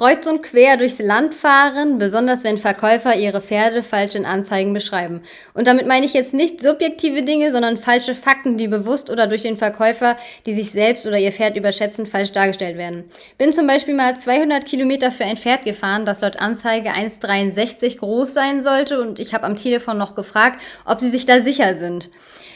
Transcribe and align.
kreuz 0.00 0.26
und 0.26 0.42
quer 0.42 0.78
durchs 0.78 0.98
Land 0.98 1.34
fahren, 1.34 1.98
besonders 1.98 2.42
wenn 2.42 2.56
Verkäufer 2.56 3.16
ihre 3.16 3.42
Pferde 3.42 3.82
falsch 3.82 4.14
in 4.14 4.24
Anzeigen 4.24 4.72
beschreiben. 4.72 5.20
Und 5.52 5.66
damit 5.66 5.86
meine 5.86 6.06
ich 6.06 6.14
jetzt 6.14 6.32
nicht 6.32 6.62
subjektive 6.62 7.20
Dinge, 7.20 7.52
sondern 7.52 7.76
falsche 7.76 8.14
Fakten, 8.14 8.56
die 8.56 8.66
bewusst 8.66 9.10
oder 9.10 9.26
durch 9.26 9.42
den 9.42 9.58
Verkäufer, 9.58 10.16
die 10.46 10.54
sich 10.54 10.70
selbst 10.70 11.06
oder 11.06 11.18
ihr 11.18 11.32
Pferd 11.32 11.54
überschätzen, 11.58 12.06
falsch 12.06 12.32
dargestellt 12.32 12.78
werden. 12.78 13.10
Bin 13.36 13.52
zum 13.52 13.66
Beispiel 13.66 13.92
mal 13.92 14.18
200 14.18 14.64
Kilometer 14.64 15.12
für 15.12 15.26
ein 15.26 15.36
Pferd 15.36 15.66
gefahren, 15.66 16.06
das 16.06 16.22
laut 16.22 16.38
Anzeige 16.38 16.92
1,63 16.92 17.98
groß 17.98 18.32
sein 18.32 18.62
sollte 18.62 19.02
und 19.02 19.18
ich 19.18 19.34
habe 19.34 19.44
am 19.44 19.56
Telefon 19.56 19.98
noch 19.98 20.14
gefragt, 20.14 20.62
ob 20.86 21.00
sie 21.00 21.10
sich 21.10 21.26
da 21.26 21.42
sicher 21.42 21.74
sind, 21.74 22.08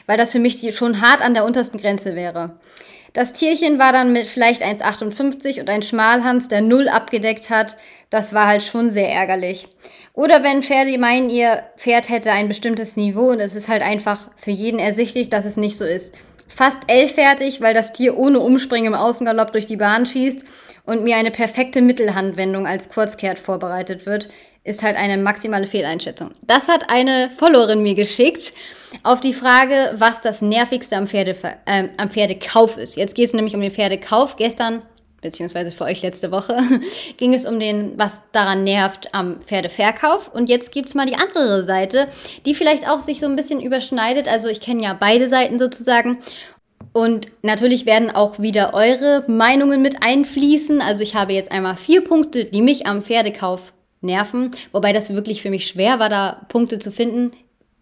weil 0.06 0.16
das 0.16 0.33
für 0.33 0.38
mich 0.38 0.74
schon 0.74 1.02
hart 1.02 1.20
an 1.20 1.34
der 1.34 1.45
untersten 1.45 1.79
Grenze 1.79 2.16
wäre. 2.16 2.56
Das 3.14 3.32
Tierchen 3.32 3.78
war 3.78 3.92
dann 3.92 4.12
mit 4.12 4.27
vielleicht 4.27 4.60
1,58 4.62 5.60
und 5.60 5.70
ein 5.70 5.82
Schmalhans, 5.82 6.48
der 6.48 6.60
null 6.60 6.88
abgedeckt 6.88 7.48
hat. 7.48 7.77
Das 8.10 8.34
war 8.34 8.48
halt 8.48 8.64
schon 8.64 8.90
sehr 8.90 9.09
ärgerlich. 9.09 9.68
Oder 10.14 10.42
wenn 10.42 10.64
Pferde 10.64 10.98
meinen, 10.98 11.30
ihr 11.30 11.62
Pferd 11.77 12.09
hätte 12.09 12.32
ein 12.32 12.48
bestimmtes 12.48 12.96
Niveau 12.96 13.30
und 13.30 13.38
es 13.38 13.54
ist 13.54 13.68
halt 13.68 13.82
einfach 13.82 14.30
für 14.37 14.50
jeden 14.50 14.80
ersichtlich, 14.80 15.30
dass 15.30 15.45
es 15.45 15.56
nicht 15.56 15.78
so 15.78 15.84
ist. 15.84 16.16
Fast 16.48 16.78
elf 16.88 17.14
fertig, 17.14 17.60
weil 17.60 17.73
das 17.73 17.92
Tier 17.92 18.18
ohne 18.18 18.40
Umspringen 18.40 18.92
im 18.92 18.98
Außengalopp 18.98 19.52
durch 19.52 19.66
die 19.66 19.76
Bahn 19.76 20.06
schießt 20.06 20.42
und 20.84 21.02
mir 21.02 21.16
eine 21.16 21.30
perfekte 21.30 21.80
Mittelhandwendung 21.80 22.66
als 22.66 22.91
Kurzkehrt 22.91 23.38
vorbereitet 23.38 24.06
wird, 24.06 24.29
ist 24.65 24.83
halt 24.83 24.97
eine 24.97 25.19
maximale 25.19 25.66
Fehleinschätzung. 25.66 26.30
Das 26.43 26.69
hat 26.69 26.88
eine 26.88 27.30
Followerin 27.37 27.83
mir 27.83 27.95
geschickt 27.95 28.52
auf 29.02 29.20
die 29.20 29.34
Frage, 29.34 29.93
was 29.97 30.23
das 30.23 30.41
Nervigste 30.41 30.97
am, 30.97 31.07
Pferde, 31.07 31.37
äh, 31.66 31.88
am 31.96 32.10
Pferdekauf 32.10 32.79
ist. 32.79 32.96
Jetzt 32.96 33.15
geht 33.15 33.27
es 33.27 33.35
nämlich 33.35 33.55
um 33.55 33.60
den 33.60 33.71
Pferdekauf. 33.71 34.37
Gestern, 34.37 34.82
beziehungsweise 35.21 35.71
für 35.71 35.85
euch 35.85 36.01
letzte 36.01 36.30
Woche, 36.30 36.59
ging 37.18 37.35
es 37.35 37.45
um 37.46 37.60
den, 37.60 37.93
was 37.99 38.23
daran 38.32 38.65
nervt 38.65 39.12
am 39.12 39.40
Pferdeverkauf. 39.43 40.29
Und 40.29 40.49
jetzt 40.49 40.73
gibt's 40.73 40.95
mal 40.95 41.07
die 41.07 41.16
andere 41.16 41.65
Seite, 41.66 42.09
die 42.46 42.55
vielleicht 42.55 42.88
auch 42.88 43.01
sich 43.01 43.21
so 43.21 43.27
ein 43.27 43.37
bisschen 43.37 43.60
überschneidet. 43.60 44.29
Also 44.29 44.49
ich 44.49 44.60
kenne 44.60 44.82
ja 44.82 44.96
beide 44.99 45.29
Seiten 45.29 45.59
sozusagen. 45.59 46.23
Und 46.95 47.26
natürlich 47.42 47.87
werden 47.87 48.10
auch 48.10 48.38
wieder 48.38 48.73
eure 48.73 49.24
Meinungen 49.26 49.82
mit 49.82 49.96
einfließen. 50.00 50.80
Also 50.80 51.00
ich 51.00 51.16
habe 51.16 51.32
jetzt 51.32 51.50
einmal 51.50 51.74
vier 51.74 52.04
Punkte, 52.04 52.45
die 52.45 52.62
mich 52.62 52.87
am 52.87 53.02
Pferdekauf 53.02 53.73
nerven, 54.00 54.52
wobei 54.70 54.92
das 54.92 55.12
wirklich 55.12 55.42
für 55.42 55.50
mich 55.50 55.66
schwer 55.66 55.98
war, 55.98 56.09
da 56.09 56.46
Punkte 56.48 56.78
zu 56.78 56.92
finden. 56.92 57.32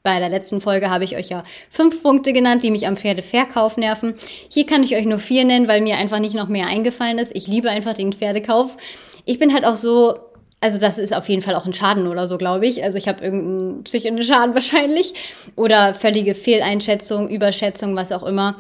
Bei 0.03 0.19
der 0.19 0.31
letzten 0.31 0.63
Folge 0.63 0.89
habe 0.89 1.05
ich 1.05 1.15
euch 1.15 1.29
ja 1.29 1.43
fünf 1.69 2.03
Punkte 2.03 2.33
genannt, 2.33 2.63
die 2.63 2.71
mich 2.71 2.87
am 2.87 2.97
Pferdeverkauf 2.97 3.77
nerven. 3.77 4.15
Hier 4.49 4.65
kann 4.65 4.83
ich 4.83 4.97
euch 4.97 5.05
nur 5.05 5.19
vier 5.19 5.45
nennen, 5.45 5.69
weil 5.69 5.83
mir 5.83 5.99
einfach 5.99 6.19
nicht 6.19 6.35
noch 6.35 6.49
mehr 6.49 6.67
eingefallen 6.67 7.19
ist. 7.19 7.37
Ich 7.37 7.47
liebe 7.47 7.69
einfach 7.69 7.93
den 7.93 8.15
Pferdekauf. 8.15 8.79
Ich 9.27 9.39
bin 9.39 9.53
halt 9.53 9.67
auch 9.67 9.77
so, 9.77 10.15
also 10.61 10.81
das 10.81 10.97
ist 10.97 11.15
auf 11.15 11.29
jeden 11.29 11.43
Fall 11.43 11.55
auch 11.55 11.67
ein 11.67 11.75
Schaden 11.75 12.07
oder 12.07 12.29
so, 12.29 12.39
glaube 12.39 12.67
ich. 12.67 12.83
Also 12.83 12.97
ich 12.97 13.09
habe 13.09 13.23
irgendeinen 13.23 13.85
psychischen 13.85 14.23
Schaden 14.23 14.55
wahrscheinlich. 14.55 15.13
Oder 15.55 15.93
völlige 15.93 16.35
Fehleinschätzung, 16.35 17.29
Überschätzung, 17.29 17.95
was 17.95 18.11
auch 18.11 18.23
immer. 18.23 18.57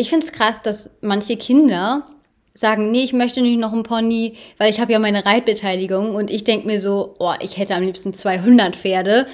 Ich 0.00 0.08
finde 0.08 0.24
es 0.24 0.32
krass, 0.32 0.62
dass 0.62 0.88
manche 1.02 1.36
Kinder 1.36 2.04
sagen, 2.54 2.90
nee, 2.90 3.04
ich 3.04 3.12
möchte 3.12 3.42
nicht 3.42 3.58
noch 3.58 3.74
ein 3.74 3.82
Pony, 3.82 4.32
weil 4.56 4.70
ich 4.70 4.80
habe 4.80 4.92
ja 4.92 4.98
meine 4.98 5.26
Reitbeteiligung 5.26 6.14
und 6.14 6.30
ich 6.30 6.42
denke 6.42 6.66
mir 6.66 6.80
so, 6.80 7.16
oh, 7.18 7.34
ich 7.42 7.58
hätte 7.58 7.74
am 7.74 7.82
liebsten 7.82 8.14
200 8.14 8.74
Pferde, 8.76 9.26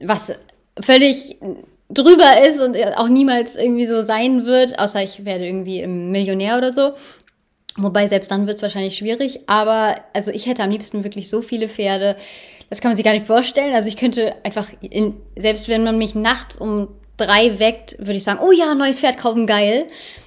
was 0.00 0.30
völlig 0.78 1.38
drüber 1.88 2.46
ist 2.46 2.60
und 2.60 2.76
auch 2.98 3.08
niemals 3.08 3.56
irgendwie 3.56 3.86
so 3.86 4.02
sein 4.02 4.44
wird, 4.44 4.78
außer 4.78 5.02
ich 5.02 5.24
werde 5.24 5.46
irgendwie 5.46 5.80
im 5.80 6.10
Millionär 6.12 6.58
oder 6.58 6.70
so. 6.70 6.92
Wobei 7.78 8.06
selbst 8.06 8.30
dann 8.30 8.46
wird 8.46 8.56
es 8.56 8.62
wahrscheinlich 8.62 8.98
schwierig, 8.98 9.48
aber 9.48 9.96
also 10.12 10.30
ich 10.30 10.44
hätte 10.44 10.64
am 10.64 10.70
liebsten 10.70 11.02
wirklich 11.02 11.30
so 11.30 11.40
viele 11.40 11.66
Pferde, 11.66 12.16
das 12.68 12.82
kann 12.82 12.90
man 12.90 12.96
sich 12.96 13.06
gar 13.06 13.14
nicht 13.14 13.24
vorstellen. 13.24 13.74
Also 13.74 13.88
ich 13.88 13.96
könnte 13.96 14.34
einfach, 14.44 14.68
in, 14.82 15.14
selbst 15.34 15.68
wenn 15.68 15.82
man 15.82 15.96
mich 15.96 16.14
nachts 16.14 16.58
um 16.58 16.88
drei 17.16 17.58
weckt, 17.58 17.96
würde 17.98 18.14
ich 18.14 18.24
sagen, 18.24 18.40
oh 18.42 18.52
ja, 18.52 18.74
neues 18.74 19.00
Pferd 19.00 19.18
kaufen, 19.18 19.46
geil. 19.46 19.86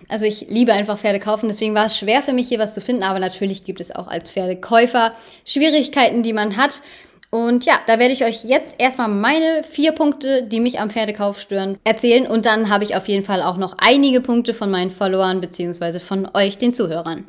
Also 0.09 0.25
ich 0.25 0.47
liebe 0.49 0.73
einfach 0.73 0.97
Pferde 0.97 1.19
kaufen, 1.19 1.49
deswegen 1.49 1.75
war 1.75 1.87
es 1.87 1.97
schwer 1.97 2.21
für 2.21 2.31
mich 2.31 2.47
hier 2.47 2.59
was 2.59 2.73
zu 2.73 2.81
finden, 2.81 3.03
aber 3.03 3.19
natürlich 3.19 3.65
gibt 3.65 3.81
es 3.81 3.93
auch 3.93 4.07
als 4.07 4.31
Pferdekäufer 4.31 5.13
Schwierigkeiten, 5.45 6.23
die 6.23 6.33
man 6.33 6.55
hat. 6.55 6.81
Und 7.29 7.65
ja, 7.65 7.79
da 7.87 7.99
werde 7.99 8.13
ich 8.13 8.23
euch 8.23 8.45
jetzt 8.45 8.75
erstmal 8.77 9.09
meine 9.09 9.63
vier 9.63 9.91
Punkte, 9.91 10.43
die 10.43 10.61
mich 10.61 10.79
am 10.79 10.89
Pferdekauf 10.89 11.41
stören, 11.41 11.77
erzählen. 11.83 12.25
Und 12.25 12.45
dann 12.45 12.69
habe 12.69 12.85
ich 12.85 12.95
auf 12.95 13.09
jeden 13.09 13.25
Fall 13.25 13.41
auch 13.41 13.57
noch 13.57 13.75
einige 13.79 14.21
Punkte 14.21 14.53
von 14.53 14.71
meinen 14.71 14.91
Followern 14.91 15.41
beziehungsweise 15.41 15.99
von 15.99 16.29
euch, 16.33 16.57
den 16.57 16.71
Zuhörern. 16.71 17.25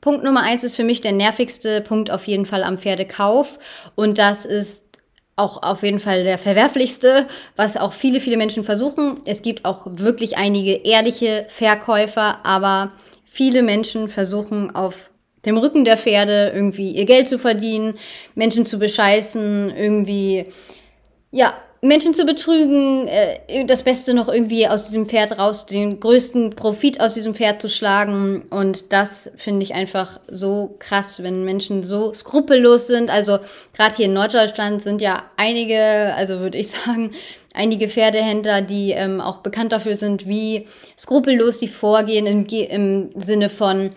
Punkt 0.00 0.22
Nummer 0.22 0.42
eins 0.42 0.62
ist 0.62 0.76
für 0.76 0.84
mich 0.84 1.00
der 1.00 1.10
nervigste 1.10 1.80
Punkt 1.80 2.12
auf 2.12 2.28
jeden 2.28 2.46
Fall 2.46 2.62
am 2.62 2.78
Pferdekauf. 2.78 3.58
Und 3.96 4.18
das 4.18 4.44
ist 4.44 4.85
auch 5.36 5.62
auf 5.62 5.82
jeden 5.82 6.00
Fall 6.00 6.24
der 6.24 6.38
verwerflichste, 6.38 7.26
was 7.56 7.76
auch 7.76 7.92
viele, 7.92 8.20
viele 8.20 8.38
Menschen 8.38 8.64
versuchen. 8.64 9.20
Es 9.26 9.42
gibt 9.42 9.66
auch 9.66 9.82
wirklich 9.86 10.38
einige 10.38 10.72
ehrliche 10.72 11.44
Verkäufer, 11.48 12.44
aber 12.44 12.92
viele 13.24 13.62
Menschen 13.62 14.08
versuchen 14.08 14.74
auf 14.74 15.10
dem 15.44 15.58
Rücken 15.58 15.84
der 15.84 15.98
Pferde 15.98 16.52
irgendwie 16.54 16.90
ihr 16.90 17.04
Geld 17.04 17.28
zu 17.28 17.38
verdienen, 17.38 17.98
Menschen 18.34 18.66
zu 18.66 18.78
bescheißen, 18.78 19.76
irgendwie, 19.76 20.44
ja, 21.30 21.54
Menschen 21.88 22.14
zu 22.14 22.24
betrügen, 22.24 23.08
äh, 23.08 23.64
das 23.66 23.82
Beste 23.82 24.14
noch 24.14 24.28
irgendwie 24.28 24.68
aus 24.68 24.86
diesem 24.86 25.06
Pferd 25.06 25.38
raus, 25.38 25.66
den 25.66 26.00
größten 26.00 26.50
Profit 26.50 27.00
aus 27.00 27.14
diesem 27.14 27.34
Pferd 27.34 27.60
zu 27.62 27.68
schlagen. 27.68 28.44
Und 28.50 28.92
das 28.92 29.30
finde 29.36 29.62
ich 29.62 29.74
einfach 29.74 30.20
so 30.28 30.76
krass, 30.78 31.22
wenn 31.22 31.44
Menschen 31.44 31.84
so 31.84 32.12
skrupellos 32.12 32.86
sind. 32.86 33.10
Also 33.10 33.38
gerade 33.74 33.94
hier 33.94 34.06
in 34.06 34.14
Norddeutschland 34.14 34.82
sind 34.82 35.00
ja 35.00 35.24
einige, 35.36 36.14
also 36.14 36.40
würde 36.40 36.58
ich 36.58 36.68
sagen, 36.86 37.12
einige 37.54 37.88
Pferdehändler, 37.88 38.62
die 38.62 38.92
ähm, 38.92 39.20
auch 39.20 39.38
bekannt 39.38 39.72
dafür 39.72 39.94
sind, 39.94 40.26
wie 40.26 40.68
skrupellos 40.98 41.58
sie 41.58 41.68
vorgehen 41.68 42.26
im, 42.26 42.46
im 42.46 43.10
Sinne 43.20 43.48
von 43.48 43.90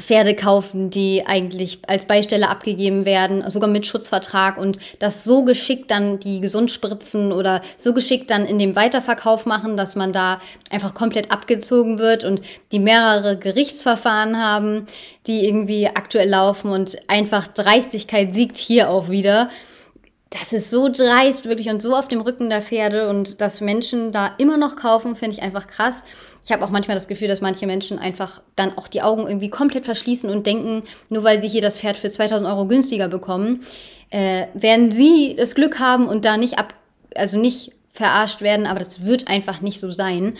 Pferde 0.00 0.34
kaufen, 0.34 0.90
die 0.90 1.24
eigentlich 1.26 1.78
als 1.86 2.04
Beistelle 2.06 2.48
abgegeben 2.50 3.06
werden, 3.06 3.48
sogar 3.50 3.70
mit 3.70 3.86
Schutzvertrag 3.86 4.58
und 4.58 4.78
das 4.98 5.24
so 5.24 5.42
geschickt 5.42 5.90
dann 5.90 6.20
die 6.20 6.40
Gesundspritzen 6.40 7.32
oder 7.32 7.62
so 7.78 7.94
geschickt 7.94 8.30
dann 8.30 8.44
in 8.44 8.58
dem 8.58 8.76
Weiterverkauf 8.76 9.46
machen, 9.46 9.76
dass 9.76 9.96
man 9.96 10.12
da 10.12 10.40
einfach 10.70 10.92
komplett 10.92 11.30
abgezogen 11.30 11.98
wird 11.98 12.24
und 12.24 12.42
die 12.72 12.78
mehrere 12.78 13.38
Gerichtsverfahren 13.38 14.36
haben, 14.36 14.86
die 15.26 15.46
irgendwie 15.46 15.86
aktuell 15.88 16.28
laufen 16.28 16.70
und 16.70 16.98
einfach 17.08 17.46
Dreistigkeit 17.48 18.34
siegt 18.34 18.58
hier 18.58 18.90
auch 18.90 19.08
wieder 19.08 19.48
das 20.38 20.52
ist 20.52 20.70
so 20.70 20.88
dreist 20.88 21.46
wirklich 21.46 21.68
und 21.68 21.80
so 21.80 21.96
auf 21.96 22.08
dem 22.08 22.20
Rücken 22.20 22.50
der 22.50 22.62
Pferde 22.62 23.08
und 23.08 23.40
dass 23.40 23.60
Menschen 23.60 24.12
da 24.12 24.34
immer 24.38 24.56
noch 24.56 24.76
kaufen, 24.76 25.14
finde 25.14 25.36
ich 25.36 25.42
einfach 25.42 25.66
krass. 25.66 26.02
Ich 26.44 26.52
habe 26.52 26.64
auch 26.64 26.70
manchmal 26.70 26.96
das 26.96 27.08
Gefühl, 27.08 27.28
dass 27.28 27.40
manche 27.40 27.66
Menschen 27.66 27.98
einfach 27.98 28.42
dann 28.54 28.76
auch 28.76 28.88
die 28.88 29.02
Augen 29.02 29.26
irgendwie 29.26 29.50
komplett 29.50 29.84
verschließen 29.84 30.30
und 30.30 30.46
denken, 30.46 30.82
nur 31.08 31.24
weil 31.24 31.40
sie 31.40 31.48
hier 31.48 31.62
das 31.62 31.78
Pferd 31.78 31.96
für 31.96 32.08
2000 32.08 32.48
Euro 32.48 32.66
günstiger 32.66 33.08
bekommen, 33.08 33.64
äh, 34.10 34.46
werden 34.54 34.92
sie 34.92 35.34
das 35.36 35.54
Glück 35.54 35.80
haben 35.80 36.06
und 36.08 36.24
da 36.24 36.36
nicht 36.36 36.58
ab, 36.58 36.74
also 37.14 37.38
nicht 37.38 37.72
verarscht 37.92 38.42
werden, 38.42 38.66
aber 38.66 38.78
das 38.78 39.04
wird 39.04 39.28
einfach 39.28 39.60
nicht 39.60 39.80
so 39.80 39.90
sein 39.90 40.36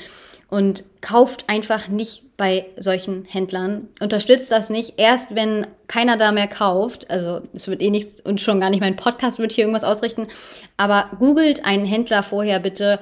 und 0.49 0.85
kauft 1.01 1.49
einfach 1.49 1.89
nicht 1.89 2.23
bei 2.37 2.67
solchen 2.77 3.25
Händlern. 3.25 3.89
Unterstützt 4.01 4.53
das 4.53 4.69
nicht. 4.69 4.95
Erst 4.99 5.35
wenn 5.35 5.67
keiner 5.89 6.17
da 6.17 6.33
mehr 6.33 6.49
kauft, 6.49 7.11
also 7.11 7.41
es 7.55 7.69
wird 7.69 7.81
eh 7.81 7.91
nichts 7.91 8.21
und 8.21 8.41
schon 8.41 8.61
gar 8.61 8.71
nicht 8.71 8.81
mein 8.81 8.97
Podcast 8.97 9.39
wird 9.39 9.53
hier 9.53 9.65
irgendwas 9.65 9.85
ausrichten, 9.85 10.29
aber 10.77 11.11
googelt 11.19 11.65
einen 11.65 11.87
Händler 11.87 12.23
vorher 12.23 12.61
bitte 12.61 12.99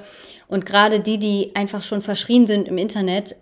und 0.47 0.65
gerade 0.65 0.99
die, 0.99 1.17
die 1.17 1.51
einfach 1.55 1.83
schon 1.83 2.01
verschrien 2.01 2.47
sind 2.47 2.67
im 2.67 2.77
Internet, 2.77 3.35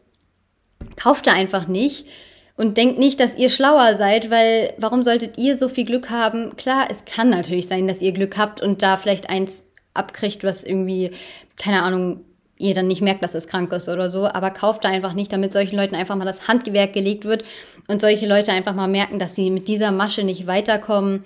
kauft 0.96 1.28
da 1.28 1.34
einfach 1.34 1.68
nicht 1.68 2.08
und 2.56 2.78
denkt 2.78 2.98
nicht, 2.98 3.20
dass 3.20 3.36
ihr 3.36 3.50
schlauer 3.50 3.96
seid, 3.96 4.32
weil 4.32 4.74
warum 4.78 5.04
solltet 5.04 5.38
ihr 5.38 5.58
so 5.58 5.68
viel 5.70 5.86
Glück 5.86 6.10
haben? 6.10 6.56
Klar, 6.56 6.88
es 6.90 7.06
kann 7.06 7.30
natürlich 7.30 7.68
sein, 7.68 7.88
dass 7.88 8.02
ihr 8.02 8.14
Glück 8.14 8.38
habt 8.38 8.62
und 8.62 8.82
da 8.82 8.98
vielleicht 8.98 9.30
eins 9.30 9.66
abkriegt, 9.94 10.44
was 10.44 10.64
irgendwie, 10.64 11.12
keine 11.58 11.84
Ahnung, 11.84 12.22
ihr 12.58 12.74
dann 12.74 12.88
nicht 12.88 13.02
merkt, 13.02 13.24
dass 13.24 13.36
es 13.36 13.48
krank 13.48 13.72
ist 13.72 13.90
oder 13.90 14.10
so, 14.10 14.26
aber 14.26 14.52
kauft 14.52 14.84
da 14.84 14.90
einfach 14.90 15.14
nicht, 15.14 15.34
damit 15.34 15.54
solchen 15.54 15.76
Leuten 15.76 15.96
einfach 15.96 16.16
mal 16.16 16.26
das 16.26 16.48
Handgewerk 16.48 16.94
gelegt 16.94 17.26
wird 17.26 17.44
und 17.88 18.02
solche 18.02 18.28
Leute 18.28 18.52
einfach 18.52 18.74
mal 18.74 18.88
merken, 18.88 19.20
dass 19.20 19.36
sie 19.36 19.50
mit 19.50 19.68
dieser 19.68 19.92
Masche 19.92 20.24
nicht 20.24 20.48
weiterkommen. 20.48 21.26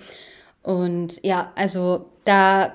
Und 0.63 1.24
ja, 1.24 1.51
also 1.56 2.09
da 2.25 2.74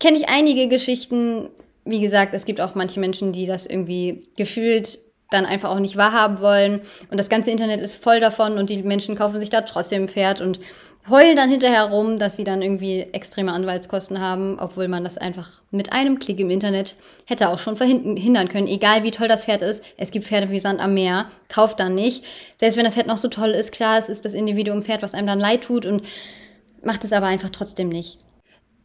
kenne 0.00 0.16
ich 0.16 0.28
einige 0.28 0.68
Geschichten. 0.68 1.50
Wie 1.84 2.00
gesagt, 2.00 2.34
es 2.34 2.46
gibt 2.46 2.60
auch 2.60 2.74
manche 2.74 3.00
Menschen, 3.00 3.32
die 3.32 3.46
das 3.46 3.66
irgendwie 3.66 4.28
gefühlt 4.36 4.98
dann 5.30 5.46
einfach 5.46 5.70
auch 5.70 5.80
nicht 5.80 5.96
wahrhaben 5.96 6.40
wollen. 6.40 6.80
Und 7.10 7.18
das 7.18 7.28
ganze 7.28 7.50
Internet 7.50 7.80
ist 7.80 8.02
voll 8.02 8.20
davon 8.20 8.58
und 8.58 8.70
die 8.70 8.82
Menschen 8.82 9.16
kaufen 9.16 9.40
sich 9.40 9.50
da 9.50 9.62
trotzdem 9.62 10.04
ein 10.04 10.08
Pferd 10.08 10.40
und 10.40 10.60
heulen 11.08 11.36
dann 11.36 11.50
hinterher 11.50 11.84
rum, 11.84 12.18
dass 12.18 12.36
sie 12.36 12.44
dann 12.44 12.62
irgendwie 12.62 13.00
extreme 13.00 13.52
Anwaltskosten 13.52 14.20
haben, 14.20 14.58
obwohl 14.58 14.88
man 14.88 15.04
das 15.04 15.18
einfach 15.18 15.62
mit 15.70 15.92
einem 15.92 16.18
Klick 16.18 16.40
im 16.40 16.50
Internet 16.50 16.94
hätte 17.26 17.50
auch 17.50 17.58
schon 17.58 17.76
verhindern 17.76 18.48
können. 18.48 18.66
Egal 18.66 19.02
wie 19.02 19.10
toll 19.10 19.28
das 19.28 19.44
Pferd 19.44 19.62
ist, 19.62 19.84
es 19.96 20.10
gibt 20.10 20.26
Pferde 20.26 20.50
wie 20.50 20.60
Sand 20.60 20.80
am 20.80 20.94
Meer, 20.94 21.26
kauft 21.48 21.80
dann 21.80 21.94
nicht. 21.94 22.24
Selbst 22.58 22.76
wenn 22.76 22.84
das 22.84 22.94
Pferd 22.94 23.06
noch 23.06 23.18
so 23.18 23.28
toll 23.28 23.50
ist, 23.50 23.72
klar, 23.72 23.98
es 23.98 24.08
ist 24.08 24.24
das 24.24 24.34
Individuum 24.34 24.82
Pferd, 24.82 25.02
was 25.02 25.14
einem 25.14 25.26
dann 25.26 25.40
leid 25.40 25.62
tut 25.62 25.84
und 25.84 26.02
macht 26.82 27.04
es 27.04 27.12
aber 27.12 27.26
einfach 27.26 27.50
trotzdem 27.50 27.88
nicht. 27.88 28.18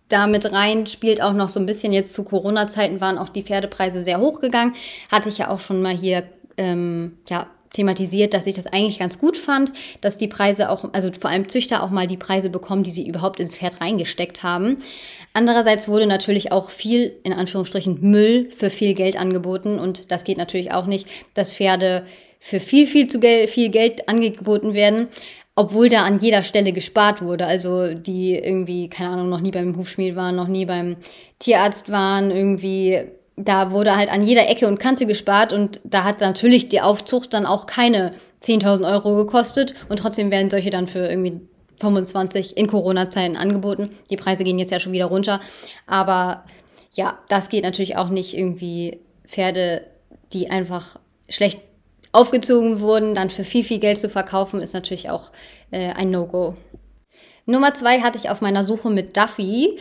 Damit 0.10 0.52
rein 0.52 0.88
spielt 0.88 1.22
auch 1.22 1.34
noch 1.34 1.50
so 1.50 1.60
ein 1.60 1.68
bisschen 1.68 1.94
jetzt 1.94 2.14
zu 2.14 2.24
Corona-Zeiten 2.24 3.00
waren 3.00 3.20
auch 3.20 3.30
die 3.30 3.44
Pferdepreise 3.44 4.02
sehr 4.02 4.20
hoch 4.20 4.42
gegangen. 4.42 4.76
Hatte 5.12 5.30
ich 5.30 5.38
ja 5.38 5.50
auch 5.50 5.60
schon 5.60 5.82
mal 5.84 5.96
hier 5.96 6.24
ähm, 6.58 7.20
ja, 7.30 7.48
thematisiert, 7.72 8.34
dass 8.34 8.48
ich 8.48 8.56
das 8.56 8.68
eigentlich 8.68 9.00
ganz 9.00 9.20
gut 9.20 9.38
fand, 9.38 9.72
dass 10.02 10.18
die 10.18 10.28
Preise 10.28 10.70
auch, 10.70 10.90
also 10.94 11.12
vor 11.18 11.30
allem 11.30 11.50
Züchter 11.50 11.84
auch 11.84 11.92
mal 11.92 12.08
die 12.08 12.18
Preise 12.18 12.50
bekommen, 12.50 12.84
die 12.84 12.92
sie 12.92 13.08
überhaupt 13.08 13.40
ins 13.40 13.58
Pferd 13.58 13.82
reingesteckt 13.82 14.44
haben. 14.44 14.78
Andererseits 15.34 15.88
wurde 15.88 16.08
natürlich 16.08 16.52
auch 16.52 16.70
viel, 16.70 17.16
in 17.24 17.34
Anführungsstrichen, 17.34 18.00
Müll 18.02 18.50
für 18.52 18.70
viel 18.70 18.94
Geld 18.94 19.18
angeboten 19.18 19.80
und 19.80 20.12
das 20.12 20.24
geht 20.24 20.38
natürlich 20.38 20.72
auch 20.72 20.88
nicht, 20.88 21.08
dass 21.34 21.56
Pferde 21.56 22.06
für 22.40 22.60
viel, 22.60 22.88
viel 22.88 23.08
zu 23.08 23.20
Gel 23.20 23.48
viel 23.48 23.70
Geld 23.70 24.08
angeboten 24.08 24.74
werden, 24.74 25.10
obwohl 25.56 25.90
da 25.90 26.04
an 26.04 26.20
jeder 26.20 26.42
Stelle 26.42 26.72
gespart 26.72 27.22
wurde. 27.22 27.46
Also 27.46 27.94
die 27.94 28.34
irgendwie, 28.34 28.90
keine 28.90 29.10
Ahnung, 29.10 29.30
noch 29.30 29.42
nie 29.42 29.52
beim 29.52 29.76
Hufschmied 29.76 30.16
waren, 30.16 30.38
noch 30.38 30.48
nie 30.48 30.66
beim 30.66 30.96
Tierarzt 31.38 31.92
waren, 31.92 32.32
irgendwie 32.32 33.04
da 33.46 33.72
wurde 33.72 33.96
halt 33.96 34.12
an 34.12 34.22
jeder 34.22 34.50
Ecke 34.50 34.68
und 34.68 34.80
Kante 34.80 35.06
gespart 35.06 35.54
und 35.54 35.80
da 35.84 36.04
hat 36.04 36.20
natürlich 36.22 36.68
die 36.70 36.82
Aufzucht 36.82 37.34
dann 37.34 37.46
auch 37.46 37.66
keine 37.66 38.12
10.000 38.42 38.92
Euro 38.92 39.16
gekostet 39.16 39.76
und 39.88 39.98
trotzdem 39.98 40.32
werden 40.32 40.50
solche 40.50 40.70
dann 40.70 40.88
für 40.88 41.08
irgendwie 41.08 41.42
25 41.80 42.58
in 42.58 42.68
Corona-Zeiten 42.68 43.38
angeboten. 43.38 43.92
Die 44.10 44.18
Preise 44.18 44.44
gehen 44.44 44.60
jetzt 44.60 44.72
ja 44.72 44.80
schon 44.80 44.92
wieder 44.92 45.06
runter, 45.06 45.40
aber 45.88 46.44
ja, 46.94 47.18
das 47.30 47.50
geht 47.50 47.64
natürlich 47.64 47.96
auch 47.96 48.10
nicht 48.10 48.38
irgendwie 48.38 49.00
Pferde, 49.26 49.86
die 50.34 50.52
einfach 50.52 51.00
schlecht 51.30 51.60
aufgezogen 52.12 52.82
wurden, 52.82 53.14
dann 53.14 53.30
für 53.30 53.44
viel, 53.44 53.64
viel 53.64 53.80
Geld 53.80 54.00
zu 54.00 54.10
verkaufen, 54.10 54.62
ist 54.62 54.74
natürlich 54.74 55.10
auch 55.10 55.32
äh, 55.72 55.92
ein 55.92 56.10
No-Go. 56.12 56.56
Nummer 57.46 57.74
zwei 57.74 58.02
hatte 58.02 58.18
ich 58.18 58.30
auf 58.30 58.42
meiner 58.42 58.64
Suche 58.64 58.90
mit 58.90 59.16
Duffy. 59.16 59.80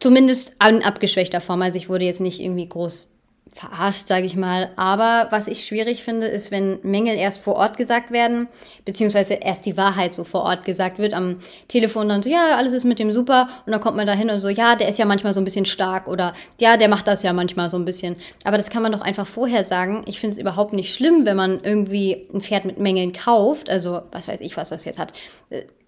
Zumindest 0.00 0.56
in 0.66 0.82
abgeschwächter 0.82 1.40
Form. 1.40 1.62
Also 1.62 1.76
ich 1.76 1.88
wurde 1.88 2.04
jetzt 2.04 2.20
nicht 2.20 2.40
irgendwie 2.40 2.68
groß 2.68 3.08
verarscht, 3.54 4.06
sage 4.06 4.26
ich 4.26 4.36
mal. 4.36 4.70
Aber 4.76 5.26
was 5.30 5.48
ich 5.48 5.66
schwierig 5.66 6.04
finde, 6.04 6.26
ist, 6.26 6.50
wenn 6.50 6.78
Mängel 6.82 7.16
erst 7.16 7.42
vor 7.42 7.56
Ort 7.56 7.76
gesagt 7.76 8.12
werden, 8.12 8.48
beziehungsweise 8.84 9.34
erst 9.34 9.66
die 9.66 9.76
Wahrheit 9.76 10.14
so 10.14 10.24
vor 10.24 10.42
Ort 10.42 10.64
gesagt 10.64 10.98
wird. 10.98 11.14
Am 11.14 11.40
Telefon 11.66 12.08
dann 12.08 12.22
so, 12.22 12.30
ja, 12.30 12.56
alles 12.56 12.72
ist 12.72 12.84
mit 12.84 12.98
dem 12.98 13.12
super. 13.12 13.48
Und 13.66 13.72
dann 13.72 13.80
kommt 13.80 13.96
man 13.96 14.06
da 14.06 14.12
hin 14.12 14.30
und 14.30 14.40
so, 14.40 14.48
ja, 14.48 14.76
der 14.76 14.88
ist 14.88 14.98
ja 14.98 15.04
manchmal 15.04 15.34
so 15.34 15.40
ein 15.40 15.44
bisschen 15.44 15.64
stark 15.64 16.06
oder 16.08 16.34
ja, 16.60 16.76
der 16.76 16.88
macht 16.88 17.08
das 17.08 17.22
ja 17.22 17.32
manchmal 17.32 17.70
so 17.70 17.76
ein 17.76 17.84
bisschen. 17.84 18.16
Aber 18.44 18.56
das 18.56 18.70
kann 18.70 18.82
man 18.82 18.92
doch 18.92 19.00
einfach 19.00 19.26
vorher 19.26 19.64
sagen. 19.64 20.04
Ich 20.06 20.20
finde 20.20 20.34
es 20.34 20.40
überhaupt 20.40 20.72
nicht 20.72 20.94
schlimm, 20.94 21.24
wenn 21.24 21.36
man 21.36 21.60
irgendwie 21.62 22.28
ein 22.32 22.40
Pferd 22.40 22.64
mit 22.64 22.78
Mängeln 22.78 23.12
kauft. 23.12 23.68
Also, 23.68 24.02
was 24.12 24.28
weiß 24.28 24.40
ich, 24.40 24.56
was 24.56 24.68
das 24.68 24.84
jetzt 24.84 24.98
hat. 24.98 25.12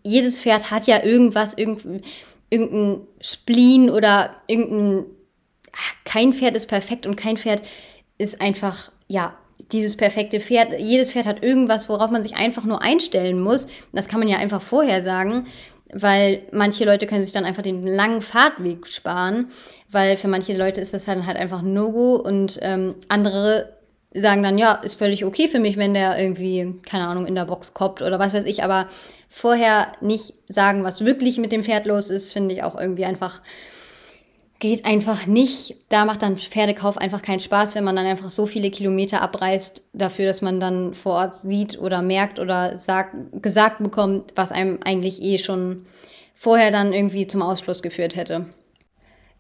Jedes 0.03 0.43
Pferd 0.43 0.71
hat 0.71 0.87
ja 0.87 1.03
irgendwas, 1.05 1.55
irgendwie 1.57 2.01
irgendein 2.51 3.07
Spleen 3.21 3.91
oder 3.91 4.37
irgendein. 4.47 5.07
Kein 6.05 6.33
Pferd 6.33 6.57
ist 6.57 6.67
perfekt 6.67 7.07
und 7.07 7.17
kein 7.17 7.37
Pferd 7.37 7.63
ist 8.19 8.41
einfach, 8.41 8.91
ja, 9.07 9.37
dieses 9.73 9.97
perfekte 9.97 10.41
Pferd. 10.41 10.79
Jedes 10.81 11.13
Pferd 11.13 11.27
hat 11.27 11.43
irgendwas, 11.43 11.89
worauf 11.89 12.11
man 12.11 12.23
sich 12.23 12.37
einfach 12.37 12.65
nur 12.65 12.83
einstellen 12.83 13.41
muss. 13.41 13.69
Das 13.93 14.09
kann 14.09 14.19
man 14.19 14.29
ja 14.29 14.39
einfach 14.39 14.61
vorher 14.61 15.05
sagen, 15.05 15.47
weil 15.93 16.43
manche 16.53 16.85
Leute 16.85 17.07
können 17.07 17.23
sich 17.23 17.33
dann 17.33 17.45
einfach 17.45 17.63
den 17.63 17.87
langen 17.87 18.23
Fahrtweg 18.23 18.87
sparen, 18.87 19.51
weil 19.89 20.17
für 20.17 20.29
manche 20.29 20.57
Leute 20.57 20.81
ist 20.81 20.93
das 20.93 21.05
dann 21.05 21.27
halt 21.27 21.37
einfach 21.37 21.63
ein 21.63 21.73
No-Go 21.73 22.17
und 22.17 22.59
ähm, 22.63 22.97
andere 23.09 23.80
sagen 24.13 24.43
dann, 24.43 24.59
ja, 24.59 24.75
ist 24.75 24.99
völlig 24.99 25.25
okay 25.25 25.49
für 25.49 25.61
mich, 25.61 25.77
wenn 25.77 25.95
der 25.95 26.19
irgendwie, 26.19 26.75
keine 26.89 27.07
Ahnung, 27.07 27.27
in 27.27 27.35
der 27.35 27.45
Box 27.45 27.75
koppt 27.75 28.03
oder 28.03 28.19
was 28.19 28.35
weiß 28.35 28.45
ich, 28.45 28.65
aber 28.65 28.89
vorher 29.29 29.93
nicht 30.01 30.35
sagen, 30.49 30.83
was 30.83 31.05
wirklich 31.05 31.39
mit 31.39 31.53
dem 31.53 31.63
Pferd 31.63 31.87
los 31.87 32.11
ist, 32.11 32.33
finde 32.33 32.55
ich 32.55 32.63
auch 32.65 32.79
irgendwie 32.79 33.05
einfach, 33.05 33.41
geht 34.59 34.85
einfach 34.85 35.27
nicht. 35.27 35.77
Da 35.89 36.05
macht 36.05 36.23
dann 36.23 36.37
Pferdekauf 36.37 36.99
einfach 36.99 37.23
keinen 37.23 37.39
Spaß, 37.39 37.77
wenn 37.77 37.85
man 37.85 37.95
dann 37.95 38.07
einfach 38.07 38.31
so 38.31 38.47
viele 38.47 38.71
Kilometer 38.71 39.23
abreißt 39.23 39.83
dafür, 39.93 40.27
dass 40.27 40.43
man 40.43 40.59
dann 40.59 40.95
vor 40.95 41.13
Ort 41.13 41.37
sieht 41.37 41.79
oder 41.79 42.03
merkt 42.03 42.41
oder 42.41 42.77
sagt, 42.77 43.15
gesagt 43.41 43.79
bekommt, 43.79 44.33
was 44.35 44.51
einem 44.51 44.81
eigentlich 44.85 45.23
eh 45.23 45.39
schon 45.39 45.87
vorher 46.35 46.73
dann 46.73 46.93
irgendwie 46.93 47.29
zum 47.29 47.43
Ausschluss 47.43 47.83
geführt 47.83 48.17
hätte. 48.17 48.47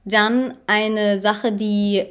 Dann 0.04 0.54
eine 0.66 1.20
Sache, 1.20 1.52
die 1.52 2.06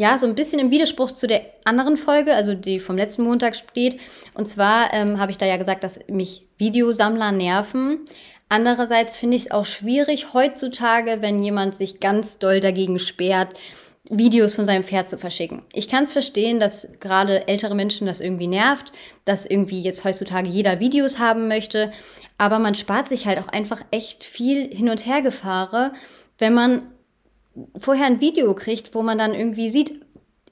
ja, 0.00 0.18
so 0.18 0.26
ein 0.26 0.34
bisschen 0.34 0.58
im 0.58 0.70
Widerspruch 0.70 1.12
zu 1.12 1.26
der 1.26 1.42
anderen 1.64 1.96
Folge, 1.96 2.34
also 2.34 2.54
die 2.54 2.80
vom 2.80 2.96
letzten 2.96 3.24
Montag 3.24 3.56
steht. 3.56 4.00
Und 4.34 4.46
zwar 4.46 4.92
ähm, 4.92 5.18
habe 5.18 5.30
ich 5.30 5.38
da 5.38 5.46
ja 5.46 5.56
gesagt, 5.56 5.84
dass 5.84 5.98
mich 6.08 6.46
Videosammler 6.58 7.32
nerven. 7.32 8.06
Andererseits 8.48 9.16
finde 9.16 9.36
ich 9.36 9.46
es 9.46 9.50
auch 9.50 9.64
schwierig 9.64 10.32
heutzutage, 10.32 11.18
wenn 11.20 11.42
jemand 11.42 11.76
sich 11.76 12.00
ganz 12.00 12.38
doll 12.38 12.60
dagegen 12.60 12.98
sperrt, 12.98 13.54
Videos 14.08 14.54
von 14.54 14.64
seinem 14.64 14.84
Pferd 14.84 15.08
zu 15.08 15.18
verschicken. 15.18 15.62
Ich 15.72 15.88
kann 15.88 16.04
es 16.04 16.12
verstehen, 16.12 16.60
dass 16.60 17.00
gerade 17.00 17.48
ältere 17.48 17.74
Menschen 17.74 18.06
das 18.06 18.20
irgendwie 18.20 18.46
nervt, 18.46 18.92
dass 19.24 19.46
irgendwie 19.46 19.80
jetzt 19.80 20.04
heutzutage 20.04 20.48
jeder 20.48 20.78
Videos 20.78 21.18
haben 21.18 21.48
möchte. 21.48 21.92
Aber 22.38 22.58
man 22.58 22.74
spart 22.74 23.08
sich 23.08 23.26
halt 23.26 23.38
auch 23.38 23.48
einfach 23.48 23.82
echt 23.90 24.22
viel 24.22 24.68
Hin- 24.74 24.90
und 24.90 25.06
Hergefahre, 25.06 25.92
wenn 26.38 26.54
man 26.54 26.92
vorher 27.76 28.06
ein 28.06 28.20
Video 28.20 28.54
kriegt, 28.54 28.94
wo 28.94 29.02
man 29.02 29.18
dann 29.18 29.34
irgendwie 29.34 29.70
sieht, 29.70 30.00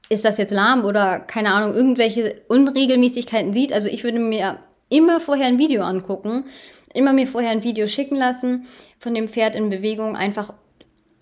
ist 0.09 0.25
das 0.25 0.39
jetzt 0.39 0.53
lahm 0.53 0.85
oder 0.85 1.21
keine 1.21 1.53
Ahnung, 1.53 1.75
irgendwelche 1.75 2.43
Unregelmäßigkeiten 2.49 3.55
sieht. 3.55 3.73
Also 3.73 3.89
ich 3.89 4.05
würde 4.05 4.19
mir 4.19 4.59
immer 4.89 5.21
vorher 5.21 5.47
ein 5.47 5.59
Video 5.59 5.83
angucken, 5.83 6.45
immer 6.93 7.13
mir 7.13 7.27
vorher 7.27 7.51
ein 7.51 7.65
Video 7.65 7.87
schicken 7.87 8.17
lassen 8.17 8.67
von 8.99 9.15
dem 9.15 9.29
Pferd 9.29 9.55
in 9.55 9.71
Bewegung, 9.71 10.17
einfach 10.17 10.53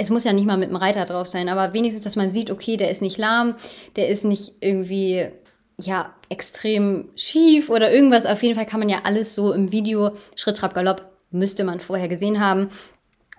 es 0.02 0.11
muss 0.11 0.25
ja 0.25 0.32
nicht 0.32 0.46
mal 0.46 0.58
mit 0.58 0.70
dem 0.70 0.76
Reiter 0.76 1.05
drauf 1.05 1.29
sein, 1.29 1.49
aber 1.49 1.73
wenigstens, 1.73 2.02
dass 2.02 2.17
man 2.17 2.31
sieht, 2.31 2.50
okay, 2.50 2.76
der 2.76 2.90
ist 2.90 3.02
nicht 3.02 3.19
lahm, 3.19 3.55
der 3.96 4.08
ist 4.08 4.25
nicht 4.25 4.55
irgendwie, 4.61 5.29
ja, 5.81 6.14
extrem 6.29 7.11
schief 7.14 7.70
oder 7.70 7.93
irgendwas. 7.93 8.26
Auf 8.26 8.43
jeden 8.43 8.55
Fall 8.55 8.67
kann 8.67 8.81
man 8.81 8.88
ja 8.88 9.00
alles 9.05 9.34
so 9.34 9.52
im 9.52 9.70
Video, 9.70 10.11
Schritt, 10.34 10.56
Trab, 10.56 10.75
Galopp, 10.75 11.12
müsste 11.31 11.64
man 11.64 11.81
vorher 11.81 12.08
gesehen 12.08 12.40
haben. 12.40 12.70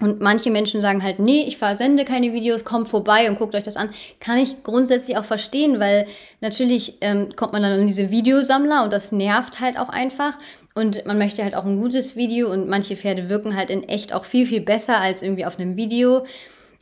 Und 0.03 0.19
manche 0.19 0.51
Menschen 0.51 0.81
sagen 0.81 1.01
halt, 1.01 1.19
nee, 1.19 1.45
ich 1.47 1.57
versende 1.57 2.03
keine 2.03 2.33
Videos, 2.33 2.65
kommt 2.65 2.89
vorbei 2.89 3.29
und 3.29 3.39
guckt 3.39 3.55
euch 3.55 3.63
das 3.63 3.77
an. 3.77 3.89
Kann 4.19 4.37
ich 4.37 4.61
grundsätzlich 4.61 5.17
auch 5.17 5.23
verstehen, 5.23 5.79
weil 5.79 6.05
natürlich 6.41 6.97
ähm, 6.99 7.29
kommt 7.37 7.53
man 7.53 7.61
dann 7.61 7.79
an 7.79 7.87
diese 7.87 8.11
Videosammler 8.11 8.83
und 8.83 8.91
das 8.91 9.13
nervt 9.13 9.61
halt 9.61 9.79
auch 9.79 9.87
einfach. 9.87 10.37
Und 10.75 11.05
man 11.05 11.17
möchte 11.17 11.41
halt 11.41 11.55
auch 11.55 11.63
ein 11.63 11.79
gutes 11.79 12.17
Video 12.17 12.51
und 12.51 12.67
manche 12.67 12.97
Pferde 12.97 13.29
wirken 13.29 13.55
halt 13.55 13.69
in 13.69 13.87
echt 13.87 14.11
auch 14.11 14.25
viel, 14.25 14.45
viel 14.45 14.59
besser 14.59 14.99
als 14.99 15.23
irgendwie 15.23 15.45
auf 15.45 15.57
einem 15.57 15.77
Video. 15.77 16.25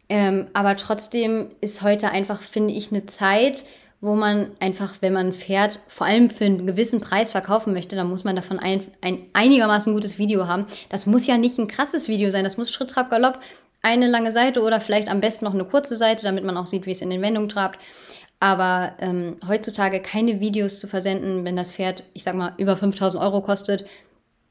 Ähm, 0.09 0.47
aber 0.53 0.75
trotzdem 0.75 1.49
ist 1.61 1.83
heute 1.83 2.09
einfach, 2.09 2.41
finde 2.41 2.73
ich, 2.73 2.91
eine 2.91 3.05
Zeit, 3.05 3.65
wo 4.01 4.15
man 4.15 4.51
einfach, 4.59 4.95
wenn 5.01 5.13
man 5.13 5.31
fährt, 5.31 5.79
vor 5.87 6.07
allem 6.07 6.31
für 6.31 6.45
einen 6.45 6.65
gewissen 6.65 7.01
Preis 7.01 7.31
verkaufen 7.31 7.71
möchte, 7.71 7.95
dann 7.95 8.09
muss 8.09 8.23
man 8.23 8.35
davon 8.35 8.57
ein, 8.57 8.81
ein 9.01 9.23
einigermaßen 9.33 9.93
gutes 9.93 10.17
Video 10.17 10.47
haben. 10.47 10.65
Das 10.89 11.05
muss 11.05 11.27
ja 11.27 11.37
nicht 11.37 11.59
ein 11.59 11.67
krasses 11.67 12.07
Video 12.07 12.31
sein, 12.31 12.43
das 12.43 12.57
muss 12.57 12.71
Schritt, 12.71 12.89
Trab, 12.89 13.11
Galopp, 13.11 13.39
eine 13.83 14.07
lange 14.07 14.31
Seite 14.31 14.63
oder 14.63 14.81
vielleicht 14.81 15.07
am 15.07 15.21
besten 15.21 15.45
noch 15.45 15.53
eine 15.53 15.65
kurze 15.65 15.95
Seite, 15.95 16.23
damit 16.23 16.43
man 16.43 16.57
auch 16.57 16.65
sieht, 16.65 16.87
wie 16.87 16.91
es 16.91 17.01
in 17.01 17.11
den 17.11 17.21
Wendungen 17.21 17.49
trabt. 17.49 17.79
Aber 18.39 18.93
ähm, 18.99 19.37
heutzutage 19.47 20.01
keine 20.01 20.39
Videos 20.39 20.79
zu 20.79 20.87
versenden, 20.87 21.45
wenn 21.45 21.55
das 21.55 21.73
Pferd, 21.73 22.03
ich 22.13 22.23
sag 22.23 22.33
mal, 22.33 22.53
über 22.57 22.75
5000 22.75 23.23
Euro 23.23 23.41
kostet, 23.41 23.85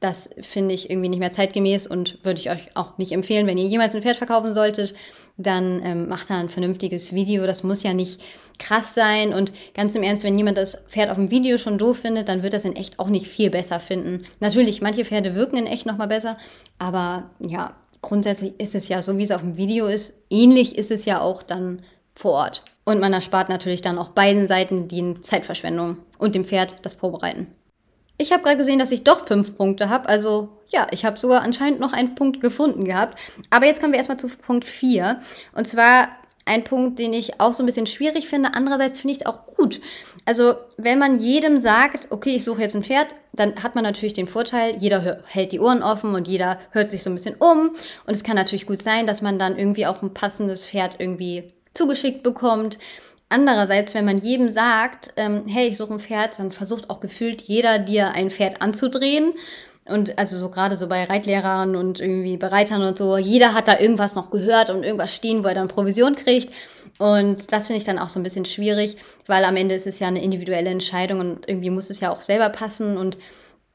das 0.01 0.31
finde 0.41 0.73
ich 0.73 0.89
irgendwie 0.89 1.09
nicht 1.09 1.19
mehr 1.19 1.31
zeitgemäß 1.31 1.85
und 1.85 2.17
würde 2.23 2.39
ich 2.39 2.49
euch 2.49 2.75
auch 2.75 2.97
nicht 2.97 3.11
empfehlen. 3.11 3.45
Wenn 3.45 3.59
ihr 3.59 3.67
jemals 3.67 3.95
ein 3.95 4.01
Pferd 4.01 4.17
verkaufen 4.17 4.55
solltet, 4.55 4.95
dann 5.37 5.79
ähm, 5.85 6.09
macht 6.09 6.29
da 6.29 6.39
ein 6.39 6.49
vernünftiges 6.49 7.13
Video. 7.13 7.45
Das 7.45 7.63
muss 7.63 7.83
ja 7.83 7.93
nicht 7.93 8.19
krass 8.57 8.95
sein. 8.95 9.31
Und 9.31 9.53
ganz 9.75 9.93
im 9.93 10.01
Ernst, 10.01 10.23
wenn 10.23 10.37
jemand 10.37 10.57
das 10.57 10.87
Pferd 10.89 11.11
auf 11.11 11.17
dem 11.17 11.29
Video 11.29 11.59
schon 11.59 11.77
doof 11.77 11.99
findet, 11.99 12.29
dann 12.29 12.41
wird 12.41 12.53
das 12.53 12.65
in 12.65 12.75
echt 12.75 12.97
auch 12.99 13.09
nicht 13.09 13.27
viel 13.27 13.51
besser 13.51 13.79
finden. 13.79 14.25
Natürlich, 14.39 14.81
manche 14.81 15.05
Pferde 15.05 15.35
wirken 15.35 15.57
in 15.57 15.67
echt 15.67 15.85
nochmal 15.85 16.07
besser, 16.07 16.37
aber 16.79 17.29
ja, 17.39 17.75
grundsätzlich 18.01 18.59
ist 18.59 18.73
es 18.73 18.87
ja 18.87 19.03
so, 19.03 19.19
wie 19.19 19.23
es 19.23 19.31
auf 19.31 19.41
dem 19.41 19.55
Video 19.55 19.85
ist. 19.85 20.23
Ähnlich 20.31 20.79
ist 20.79 20.89
es 20.89 21.05
ja 21.05 21.21
auch 21.21 21.43
dann 21.43 21.83
vor 22.15 22.31
Ort. 22.31 22.65
Und 22.85 22.99
man 22.99 23.13
erspart 23.13 23.49
natürlich 23.49 23.81
dann 23.81 23.99
auch 23.99 24.09
beiden 24.09 24.47
Seiten 24.47 24.87
die 24.87 25.21
Zeitverschwendung 25.21 25.97
und 26.17 26.33
dem 26.33 26.43
Pferd 26.43 26.77
das 26.81 26.95
Probereiten. 26.95 27.47
Ich 28.21 28.31
habe 28.31 28.43
gerade 28.43 28.57
gesehen, 28.57 28.77
dass 28.77 28.91
ich 28.91 29.03
doch 29.03 29.25
fünf 29.25 29.57
Punkte 29.57 29.89
habe. 29.89 30.07
Also 30.07 30.49
ja, 30.69 30.87
ich 30.91 31.05
habe 31.05 31.17
sogar 31.17 31.41
anscheinend 31.41 31.79
noch 31.79 31.91
einen 31.91 32.13
Punkt 32.13 32.39
gefunden 32.39 32.85
gehabt. 32.85 33.17
Aber 33.49 33.65
jetzt 33.65 33.81
kommen 33.81 33.93
wir 33.93 33.97
erstmal 33.97 34.19
zu 34.19 34.29
Punkt 34.29 34.67
4. 34.67 35.19
Und 35.55 35.67
zwar 35.67 36.07
ein 36.45 36.63
Punkt, 36.63 36.99
den 36.99 37.13
ich 37.13 37.39
auch 37.39 37.53
so 37.53 37.63
ein 37.63 37.65
bisschen 37.65 37.87
schwierig 37.87 38.27
finde. 38.27 38.53
Andererseits 38.53 39.01
finde 39.01 39.13
ich 39.13 39.21
es 39.21 39.25
auch 39.25 39.47
gut. 39.55 39.81
Also, 40.25 40.53
wenn 40.77 40.99
man 40.99 41.19
jedem 41.19 41.57
sagt, 41.59 42.07
okay, 42.11 42.35
ich 42.35 42.43
suche 42.43 42.61
jetzt 42.61 42.75
ein 42.75 42.83
Pferd, 42.83 43.07
dann 43.33 43.63
hat 43.63 43.73
man 43.73 43.83
natürlich 43.83 44.13
den 44.13 44.27
Vorteil, 44.27 44.75
jeder 44.77 45.23
hält 45.25 45.51
die 45.51 45.59
Ohren 45.59 45.81
offen 45.81 46.13
und 46.13 46.27
jeder 46.27 46.59
hört 46.71 46.91
sich 46.91 47.01
so 47.01 47.09
ein 47.09 47.15
bisschen 47.15 47.35
um. 47.35 47.71
Und 48.05 48.15
es 48.15 48.23
kann 48.23 48.35
natürlich 48.35 48.67
gut 48.67 48.83
sein, 48.83 49.07
dass 49.07 49.21
man 49.21 49.39
dann 49.39 49.57
irgendwie 49.57 49.87
auch 49.87 50.03
ein 50.03 50.13
passendes 50.13 50.67
Pferd 50.67 50.97
irgendwie 50.99 51.47
zugeschickt 51.73 52.21
bekommt. 52.21 52.77
Andererseits, 53.31 53.93
wenn 53.93 54.03
man 54.03 54.17
jedem 54.17 54.49
sagt, 54.49 55.13
ähm, 55.15 55.43
hey, 55.47 55.69
ich 55.69 55.77
suche 55.77 55.93
ein 55.93 55.99
Pferd, 56.01 56.37
dann 56.37 56.51
versucht 56.51 56.89
auch 56.89 56.99
gefühlt 56.99 57.41
jeder 57.43 57.79
dir 57.79 58.11
ein 58.11 58.29
Pferd 58.29 58.61
anzudrehen. 58.61 59.33
Und 59.85 60.19
also 60.19 60.37
so 60.37 60.49
gerade 60.49 60.75
so 60.75 60.89
bei 60.89 61.05
Reitlehrern 61.05 61.77
und 61.77 62.01
irgendwie 62.01 62.35
Bereitern 62.35 62.81
und 62.81 62.97
so, 62.97 63.15
jeder 63.15 63.53
hat 63.53 63.69
da 63.69 63.79
irgendwas 63.79 64.15
noch 64.15 64.31
gehört 64.31 64.69
und 64.69 64.83
irgendwas 64.83 65.15
stehen, 65.15 65.45
wo 65.45 65.47
er 65.47 65.55
dann 65.55 65.69
Provision 65.69 66.17
kriegt. 66.17 66.53
Und 66.99 67.53
das 67.53 67.67
finde 67.67 67.77
ich 67.79 67.85
dann 67.85 67.99
auch 67.99 68.09
so 68.09 68.19
ein 68.19 68.23
bisschen 68.23 68.43
schwierig, 68.43 68.97
weil 69.27 69.45
am 69.45 69.55
Ende 69.55 69.75
ist 69.75 69.87
es 69.87 69.99
ja 69.99 70.07
eine 70.07 70.21
individuelle 70.21 70.69
Entscheidung 70.69 71.21
und 71.21 71.47
irgendwie 71.47 71.69
muss 71.69 71.89
es 71.89 72.01
ja 72.01 72.11
auch 72.11 72.21
selber 72.21 72.49
passen. 72.49 72.97
Und 72.97 73.17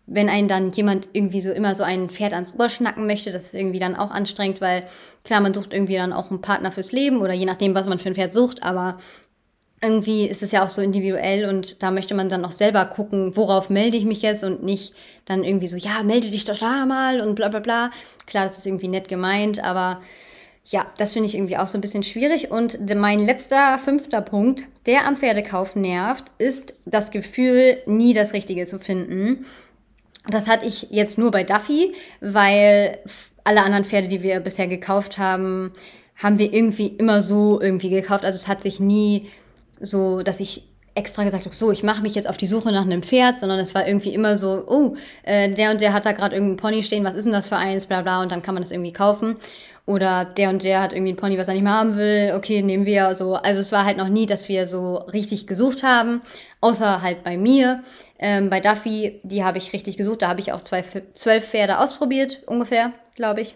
wenn 0.07 0.29
einen 0.29 0.49
dann 0.49 0.71
jemand 0.71 1.09
irgendwie 1.15 1.41
so 1.41 1.51
immer 1.51 1.75
so 1.75 1.83
ein 1.83 2.11
Pferd 2.11 2.35
ans 2.35 2.59
Ohr 2.59 2.69
schnacken 2.69 3.07
möchte, 3.07 3.33
das 3.33 3.45
ist 3.45 3.55
irgendwie 3.55 3.79
dann 3.79 3.97
auch 3.97 4.11
anstrengend, 4.11 4.61
weil 4.61 4.85
klar, 5.25 5.41
man 5.41 5.55
sucht 5.55 5.73
irgendwie 5.73 5.97
dann 5.97 6.13
auch 6.13 6.31
einen 6.31 6.43
Partner 6.43 6.71
fürs 6.71 6.93
Leben 6.93 7.23
oder 7.23 7.33
je 7.33 7.47
nachdem, 7.47 7.75
was 7.75 7.89
man 7.89 7.99
für 7.99 8.11
ein 8.11 8.15
Pferd 8.15 8.35
sucht, 8.35 8.63
aber 8.63 8.99
irgendwie 9.83 10.27
ist 10.27 10.43
es 10.43 10.53
ja 10.53 10.65
auch 10.65 10.71
so 10.71 10.81
individuell 10.81 11.49
und 11.49 11.83
da 11.83 11.91
möchte 11.91 12.15
man 12.15 12.29
dann 12.29 12.45
auch 12.45 12.53
selber 12.53 12.87
gucken, 12.87 13.37
worauf 13.37 13.69
melde 13.69 13.97
ich 13.97 14.05
mich 14.05 14.23
jetzt 14.23 14.43
und 14.43 14.63
nicht 14.63 14.95
dann 15.27 15.45
irgendwie 15.45 15.67
so, 15.67 15.77
ja, 15.77 16.03
melde 16.03 16.31
dich 16.31 16.47
doch 16.47 16.59
da 16.59 16.87
mal 16.87 17.21
und 17.21 17.35
bla 17.35 17.49
bla 17.49 17.61
bla. 17.61 17.91
Klar, 18.27 18.47
das 18.47 18.59
ist 18.59 18.67
irgendwie 18.67 18.89
nett 18.89 19.09
gemeint, 19.09 19.63
aber 19.63 20.01
ja, 20.65 20.87
das 20.97 21.13
finde 21.13 21.29
ich 21.29 21.35
irgendwie 21.35 21.59
auch 21.59 21.69
so 21.69 21.79
ein 21.79 21.83
bisschen 21.83 22.03
schwierig. 22.03 22.51
Und 22.51 22.79
mein 22.97 23.21
letzter, 23.21 23.79
fünfter 23.79 24.21
Punkt, 24.21 24.63
der 24.87 25.07
am 25.07 25.17
Pferdekauf 25.17 25.77
nervt, 25.77 26.25
ist 26.39 26.75
das 26.87 27.11
Gefühl, 27.11 27.79
nie 27.87 28.15
das 28.15 28.33
Richtige 28.33 28.65
zu 28.67 28.79
finden. 28.79 29.47
Das 30.29 30.49
hatte 30.49 30.67
ich 30.67 30.89
jetzt 30.91 31.19
nur 31.19 31.31
bei 31.31 31.45
Duffy, 31.45 31.95
weil 32.21 32.99
alle 33.45 33.63
anderen 33.63 33.85
Pferde, 33.85 34.09
die 34.09 34.23
wir 34.23 34.41
bisher 34.41 34.67
gekauft 34.67 35.19
haben, 35.19 35.73
haben 36.17 36.39
wir 36.39 36.53
irgendwie 36.53 36.87
immer 36.87 37.23
so 37.23 37.61
irgendwie 37.61 37.91
gekauft. 37.91 38.25
Also 38.25 38.37
es 38.37 38.49
hat 38.49 38.63
sich 38.63 38.81
nie 38.81 39.29
so, 39.81 40.23
dass 40.23 40.41
ich 40.41 40.65
extra 40.97 41.25
gesagt 41.25 41.45
habe, 41.45 41.55
so, 41.55 41.71
ich 41.71 41.83
mache 41.83 42.03
mich 42.03 42.15
jetzt 42.15 42.29
auf 42.29 42.39
die 42.39 42.47
Suche 42.47 42.73
nach 42.73 42.85
einem 42.85 43.03
Pferd, 43.03 43.39
sondern 43.39 43.59
es 43.59 43.75
war 43.75 43.87
irgendwie 43.87 44.15
immer 44.15 44.39
so, 44.39 44.65
oh, 44.67 44.97
äh, 45.25 45.53
der 45.53 45.71
und 45.71 45.81
der 45.81 45.93
hat 45.93 46.07
da 46.07 46.13
gerade 46.13 46.35
irgendeinen 46.35 46.57
Pony 46.57 46.83
stehen, 46.83 47.05
was 47.05 47.15
ist 47.15 47.25
denn 47.25 47.33
das 47.33 47.49
für 47.49 47.57
eins, 47.57 47.87
bla 47.87 48.03
bla, 48.03 48.23
und 48.23 48.33
dann 48.33 48.43
kann 48.43 48.55
man 48.55 48.63
das 48.63 48.73
irgendwie 48.73 48.95
kaufen. 48.95 49.37
Oder 49.85 50.25
der 50.25 50.49
und 50.49 50.65
der 50.65 50.83
hat 50.83 50.93
irgendwie 50.93 51.11
einen 51.11 51.19
Pony, 51.19 51.39
was 51.39 51.47
er 51.47 51.55
nicht 51.55 51.63
mehr 51.63 51.73
haben 51.73 51.97
will, 51.97 52.33
okay, 52.35 52.61
nehmen 52.61 52.87
wir 52.87 53.15
so. 53.15 53.35
Also 53.35 53.61
es 53.61 53.71
war 53.71 53.85
halt 53.85 53.99
noch 53.99 54.09
nie, 54.09 54.27
dass 54.27 54.49
wir 54.49 54.67
so 54.67 54.97
richtig 54.97 55.47
gesucht 55.47 55.85
haben, 55.85 56.23
außer 56.61 57.03
halt 57.03 57.23
bei 57.23 57.37
mir. 57.37 57.83
Ähm, 58.19 58.51
bei 58.51 58.59
Duffy, 58.61 59.21
die 59.23 59.45
habe 59.45 59.59
ich 59.59 59.73
richtig 59.73 59.97
gesucht, 59.97 60.23
da 60.23 60.29
habe 60.29 60.41
ich 60.41 60.53
auch 60.53 60.63
zwei, 60.63 60.83
zwölf 61.15 61.47
Pferde 61.47 61.79
ausprobiert, 61.79 62.41
ungefähr, 62.47 62.95
glaube 63.15 63.43
ich. 63.43 63.55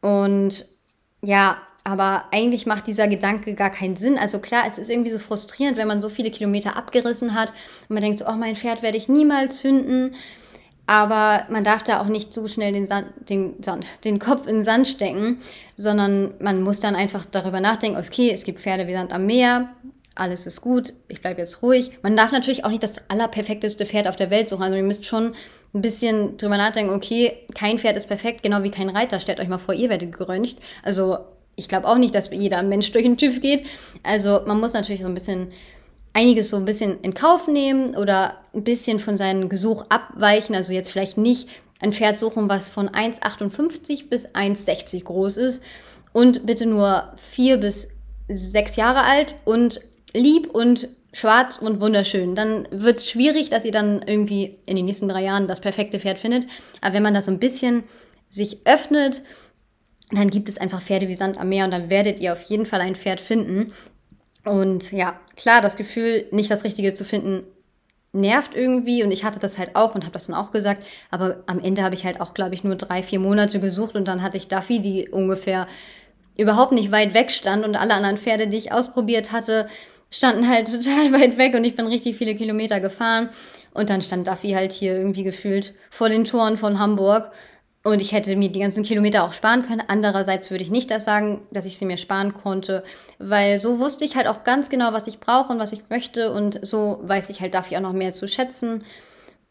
Und 0.00 0.64
ja, 1.20 1.58
aber 1.84 2.24
eigentlich 2.32 2.66
macht 2.66 2.86
dieser 2.86 3.08
Gedanke 3.08 3.54
gar 3.54 3.70
keinen 3.70 3.96
Sinn. 3.96 4.18
Also 4.18 4.40
klar, 4.40 4.64
es 4.68 4.78
ist 4.78 4.90
irgendwie 4.90 5.10
so 5.10 5.18
frustrierend, 5.18 5.76
wenn 5.76 5.88
man 5.88 6.02
so 6.02 6.08
viele 6.08 6.30
Kilometer 6.30 6.76
abgerissen 6.76 7.34
hat 7.34 7.50
und 7.88 7.94
man 7.94 8.02
denkt 8.02 8.18
so, 8.18 8.26
oh, 8.26 8.36
mein 8.36 8.56
Pferd 8.56 8.82
werde 8.82 8.98
ich 8.98 9.08
niemals 9.08 9.58
finden. 9.58 10.14
Aber 10.86 11.44
man 11.50 11.64
darf 11.64 11.82
da 11.82 12.00
auch 12.00 12.06
nicht 12.06 12.32
zu 12.32 12.48
schnell 12.48 12.72
den, 12.72 12.86
Sand, 12.86 13.08
den, 13.28 13.62
Sand, 13.62 13.86
den 14.04 14.18
Kopf 14.18 14.46
in 14.46 14.56
den 14.56 14.64
Sand 14.64 14.88
stecken, 14.88 15.40
sondern 15.76 16.32
man 16.40 16.62
muss 16.62 16.80
dann 16.80 16.96
einfach 16.96 17.26
darüber 17.26 17.60
nachdenken, 17.60 17.98
okay, 17.98 18.30
es 18.32 18.44
gibt 18.44 18.60
Pferde 18.60 18.86
wie 18.86 18.94
Sand 18.94 19.12
am 19.12 19.26
Meer, 19.26 19.68
alles 20.14 20.46
ist 20.46 20.62
gut, 20.62 20.94
ich 21.08 21.20
bleibe 21.20 21.40
jetzt 21.40 21.62
ruhig. 21.62 21.92
Man 22.02 22.16
darf 22.16 22.32
natürlich 22.32 22.64
auch 22.64 22.70
nicht 22.70 22.82
das 22.82 23.08
allerperfekteste 23.10 23.86
Pferd 23.86 24.08
auf 24.08 24.16
der 24.16 24.30
Welt 24.30 24.48
suchen. 24.48 24.62
Also 24.62 24.76
ihr 24.76 24.82
müsst 24.82 25.04
schon 25.04 25.34
ein 25.74 25.82
bisschen 25.82 26.38
drüber 26.38 26.56
nachdenken, 26.56 26.92
okay, 26.92 27.32
kein 27.54 27.78
Pferd 27.78 27.96
ist 27.96 28.08
perfekt, 28.08 28.42
genau 28.42 28.62
wie 28.62 28.70
kein 28.70 28.88
Reiter. 28.88 29.20
Stellt 29.20 29.40
euch 29.40 29.48
mal 29.48 29.58
vor, 29.58 29.74
ihr 29.74 29.90
werdet 29.90 30.16
geröntgt. 30.16 30.56
Also 30.82 31.18
ich 31.58 31.68
glaube 31.68 31.88
auch 31.88 31.98
nicht, 31.98 32.14
dass 32.14 32.30
jeder 32.30 32.62
Mensch 32.62 32.90
durch 32.92 33.04
den 33.04 33.16
TÜV 33.16 33.40
geht. 33.40 33.64
Also 34.02 34.40
man 34.46 34.60
muss 34.60 34.72
natürlich 34.72 35.02
so 35.02 35.08
ein 35.08 35.14
bisschen 35.14 35.52
einiges 36.12 36.50
so 36.50 36.56
ein 36.56 36.64
bisschen 36.64 37.00
in 37.00 37.14
Kauf 37.14 37.48
nehmen 37.48 37.94
oder 37.96 38.36
ein 38.54 38.64
bisschen 38.64 38.98
von 38.98 39.16
seinem 39.16 39.48
Gesuch 39.48 39.84
abweichen. 39.88 40.54
Also 40.54 40.72
jetzt 40.72 40.90
vielleicht 40.90 41.18
nicht 41.18 41.48
ein 41.80 41.92
Pferd 41.92 42.16
suchen, 42.16 42.48
was 42.48 42.68
von 42.68 42.88
1,58 42.88 44.08
bis 44.08 44.26
1,60 44.28 45.04
groß 45.04 45.36
ist 45.36 45.62
und 46.12 46.46
bitte 46.46 46.66
nur 46.66 47.12
vier 47.16 47.58
bis 47.58 47.90
sechs 48.28 48.76
Jahre 48.76 49.02
alt 49.02 49.34
und 49.44 49.80
lieb 50.14 50.50
und 50.50 50.88
schwarz 51.12 51.58
und 51.58 51.80
wunderschön. 51.80 52.34
Dann 52.34 52.68
wird 52.70 52.98
es 52.98 53.08
schwierig, 53.08 53.50
dass 53.50 53.64
ihr 53.64 53.72
dann 53.72 54.02
irgendwie 54.06 54.58
in 54.66 54.76
den 54.76 54.86
nächsten 54.86 55.08
drei 55.08 55.22
Jahren 55.22 55.48
das 55.48 55.60
perfekte 55.60 56.00
Pferd 56.00 56.18
findet. 56.18 56.46
Aber 56.80 56.94
wenn 56.94 57.02
man 57.02 57.14
das 57.14 57.26
so 57.26 57.32
ein 57.32 57.40
bisschen 57.40 57.84
sich 58.28 58.66
öffnet 58.66 59.22
dann 60.10 60.30
gibt 60.30 60.48
es 60.48 60.58
einfach 60.58 60.80
Pferde 60.80 61.08
wie 61.08 61.16
Sand 61.16 61.38
am 61.38 61.48
Meer 61.48 61.64
und 61.64 61.70
dann 61.70 61.90
werdet 61.90 62.20
ihr 62.20 62.32
auf 62.32 62.42
jeden 62.42 62.66
Fall 62.66 62.80
ein 62.80 62.96
Pferd 62.96 63.20
finden. 63.20 63.72
Und 64.44 64.92
ja, 64.92 65.20
klar, 65.36 65.60
das 65.60 65.76
Gefühl, 65.76 66.26
nicht 66.30 66.50
das 66.50 66.64
Richtige 66.64 66.94
zu 66.94 67.04
finden, 67.04 67.44
nervt 68.12 68.54
irgendwie 68.54 69.02
und 69.02 69.10
ich 69.10 69.24
hatte 69.24 69.38
das 69.38 69.58
halt 69.58 69.76
auch 69.76 69.94
und 69.94 70.04
habe 70.04 70.12
das 70.12 70.26
dann 70.26 70.36
auch 70.36 70.50
gesagt, 70.50 70.82
aber 71.10 71.42
am 71.46 71.60
Ende 71.60 71.82
habe 71.82 71.94
ich 71.94 72.06
halt 72.06 72.20
auch, 72.22 72.32
glaube 72.32 72.54
ich, 72.54 72.64
nur 72.64 72.76
drei, 72.76 73.02
vier 73.02 73.20
Monate 73.20 73.60
gesucht 73.60 73.96
und 73.96 74.08
dann 74.08 74.22
hatte 74.22 74.38
ich 74.38 74.48
Duffy, 74.48 74.80
die 74.80 75.08
ungefähr 75.10 75.66
überhaupt 76.36 76.72
nicht 76.72 76.90
weit 76.90 77.12
weg 77.12 77.30
stand 77.30 77.64
und 77.64 77.76
alle 77.76 77.94
anderen 77.94 78.16
Pferde, 78.16 78.48
die 78.48 78.56
ich 78.56 78.72
ausprobiert 78.72 79.32
hatte, 79.32 79.68
standen 80.10 80.48
halt 80.48 80.72
total 80.72 81.12
weit 81.12 81.36
weg 81.36 81.54
und 81.54 81.64
ich 81.64 81.74
bin 81.74 81.86
richtig 81.86 82.16
viele 82.16 82.34
Kilometer 82.34 82.80
gefahren. 82.80 83.28
Und 83.74 83.90
dann 83.90 84.02
stand 84.02 84.26
Duffy 84.26 84.52
halt 84.52 84.72
hier 84.72 84.96
irgendwie 84.96 85.22
gefühlt 85.22 85.74
vor 85.90 86.08
den 86.08 86.24
Toren 86.24 86.56
von 86.56 86.78
Hamburg 86.78 87.30
und 87.88 88.02
ich 88.02 88.12
hätte 88.12 88.36
mir 88.36 88.50
die 88.50 88.60
ganzen 88.60 88.82
Kilometer 88.82 89.24
auch 89.24 89.32
sparen 89.32 89.62
können. 89.62 89.82
Andererseits 89.86 90.50
würde 90.50 90.62
ich 90.62 90.70
nicht 90.70 90.90
das 90.90 91.04
sagen, 91.04 91.40
dass 91.50 91.64
ich 91.64 91.78
sie 91.78 91.86
mir 91.86 91.96
sparen 91.96 92.34
konnte, 92.34 92.82
weil 93.18 93.58
so 93.58 93.78
wusste 93.78 94.04
ich 94.04 94.14
halt 94.14 94.26
auch 94.26 94.44
ganz 94.44 94.68
genau, 94.68 94.92
was 94.92 95.06
ich 95.06 95.20
brauche 95.20 95.52
und 95.52 95.58
was 95.58 95.72
ich 95.72 95.88
möchte. 95.88 96.32
Und 96.32 96.60
so 96.62 96.98
weiß 97.02 97.30
ich 97.30 97.40
halt 97.40 97.54
dafür 97.54 97.78
auch 97.78 97.82
noch 97.82 97.92
mehr 97.94 98.12
zu 98.12 98.28
schätzen. 98.28 98.84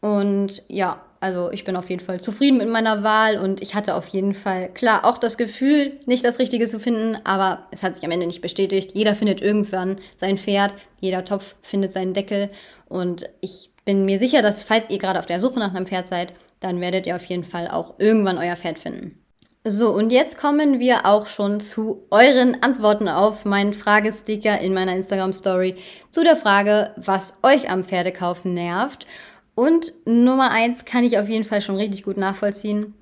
Und 0.00 0.62
ja, 0.68 1.00
also 1.18 1.50
ich 1.50 1.64
bin 1.64 1.74
auf 1.74 1.90
jeden 1.90 2.04
Fall 2.04 2.20
zufrieden 2.20 2.58
mit 2.58 2.68
meiner 2.68 3.02
Wahl 3.02 3.38
und 3.38 3.60
ich 3.60 3.74
hatte 3.74 3.96
auf 3.96 4.06
jeden 4.06 4.34
Fall, 4.34 4.68
klar, 4.68 5.04
auch 5.04 5.18
das 5.18 5.36
Gefühl, 5.36 5.98
nicht 6.06 6.24
das 6.24 6.38
Richtige 6.38 6.68
zu 6.68 6.78
finden, 6.78 7.18
aber 7.24 7.66
es 7.72 7.82
hat 7.82 7.96
sich 7.96 8.04
am 8.04 8.12
Ende 8.12 8.26
nicht 8.26 8.40
bestätigt. 8.40 8.92
Jeder 8.94 9.16
findet 9.16 9.40
irgendwann 9.40 9.98
sein 10.14 10.38
Pferd, 10.38 10.74
jeder 11.00 11.24
Topf 11.24 11.56
findet 11.62 11.92
seinen 11.92 12.14
Deckel 12.14 12.50
und 12.88 13.28
ich 13.40 13.70
bin 13.84 14.04
mir 14.04 14.20
sicher, 14.20 14.42
dass 14.42 14.62
falls 14.62 14.90
ihr 14.90 14.98
gerade 14.98 15.18
auf 15.18 15.26
der 15.26 15.40
Suche 15.40 15.58
nach 15.58 15.74
einem 15.74 15.86
Pferd 15.86 16.06
seid, 16.06 16.32
dann 16.60 16.80
werdet 16.80 17.06
ihr 17.06 17.16
auf 17.16 17.24
jeden 17.24 17.44
Fall 17.44 17.68
auch 17.68 17.98
irgendwann 17.98 18.38
euer 18.38 18.56
Pferd 18.56 18.78
finden. 18.78 19.18
So, 19.64 19.90
und 19.90 20.12
jetzt 20.12 20.38
kommen 20.38 20.78
wir 20.78 21.04
auch 21.04 21.26
schon 21.26 21.60
zu 21.60 22.06
euren 22.10 22.62
Antworten 22.62 23.08
auf 23.08 23.44
meinen 23.44 23.74
Fragesticker 23.74 24.60
in 24.60 24.72
meiner 24.72 24.94
Instagram 24.94 25.32
Story 25.32 25.74
zu 26.10 26.22
der 26.22 26.36
Frage, 26.36 26.92
was 26.96 27.38
euch 27.42 27.70
am 27.70 27.84
Pferdekaufen 27.84 28.54
nervt. 28.54 29.06
Und 29.54 29.92
Nummer 30.06 30.52
eins 30.52 30.84
kann 30.84 31.04
ich 31.04 31.18
auf 31.18 31.28
jeden 31.28 31.44
Fall 31.44 31.60
schon 31.60 31.76
richtig 31.76 32.04
gut 32.04 32.16
nachvollziehen. 32.16 32.94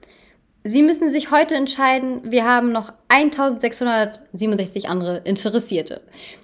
Sie 0.64 0.82
müssen 0.82 1.08
sich 1.08 1.30
heute 1.30 1.54
entscheiden. 1.54 2.22
Wir 2.24 2.44
haben 2.44 2.72
noch 2.72 2.92
1667 3.08 4.88
andere 4.88 5.18
Interessierte. 5.18 6.00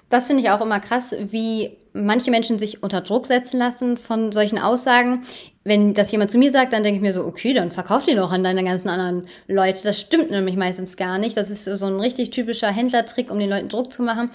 Das 0.08 0.26
finde 0.28 0.42
ich 0.42 0.50
auch 0.50 0.60
immer 0.60 0.78
krass, 0.78 1.14
wie 1.30 1.78
manche 1.92 2.30
Menschen 2.30 2.58
sich 2.58 2.82
unter 2.82 3.00
Druck 3.00 3.26
setzen 3.26 3.56
lassen 3.56 3.96
von 3.96 4.30
solchen 4.30 4.58
Aussagen. 4.58 5.24
Wenn 5.64 5.94
das 5.94 6.10
jemand 6.10 6.30
zu 6.30 6.38
mir 6.38 6.50
sagt, 6.50 6.72
dann 6.72 6.82
denke 6.82 6.96
ich 6.96 7.02
mir 7.02 7.12
so, 7.12 7.24
okay, 7.24 7.54
dann 7.54 7.70
verkauf 7.70 8.04
die 8.04 8.14
doch 8.14 8.32
an 8.32 8.42
deine 8.42 8.64
ganzen 8.64 8.88
anderen 8.88 9.28
Leute. 9.46 9.80
Das 9.84 10.00
stimmt 10.00 10.30
nämlich 10.30 10.56
meistens 10.56 10.96
gar 10.96 11.18
nicht. 11.18 11.36
Das 11.36 11.50
ist 11.50 11.64
so 11.64 11.86
ein 11.86 12.00
richtig 12.00 12.30
typischer 12.30 12.68
Händlertrick, 12.68 13.30
um 13.30 13.38
den 13.38 13.50
Leuten 13.50 13.68
Druck 13.68 13.92
zu 13.92 14.02
machen. 14.02 14.30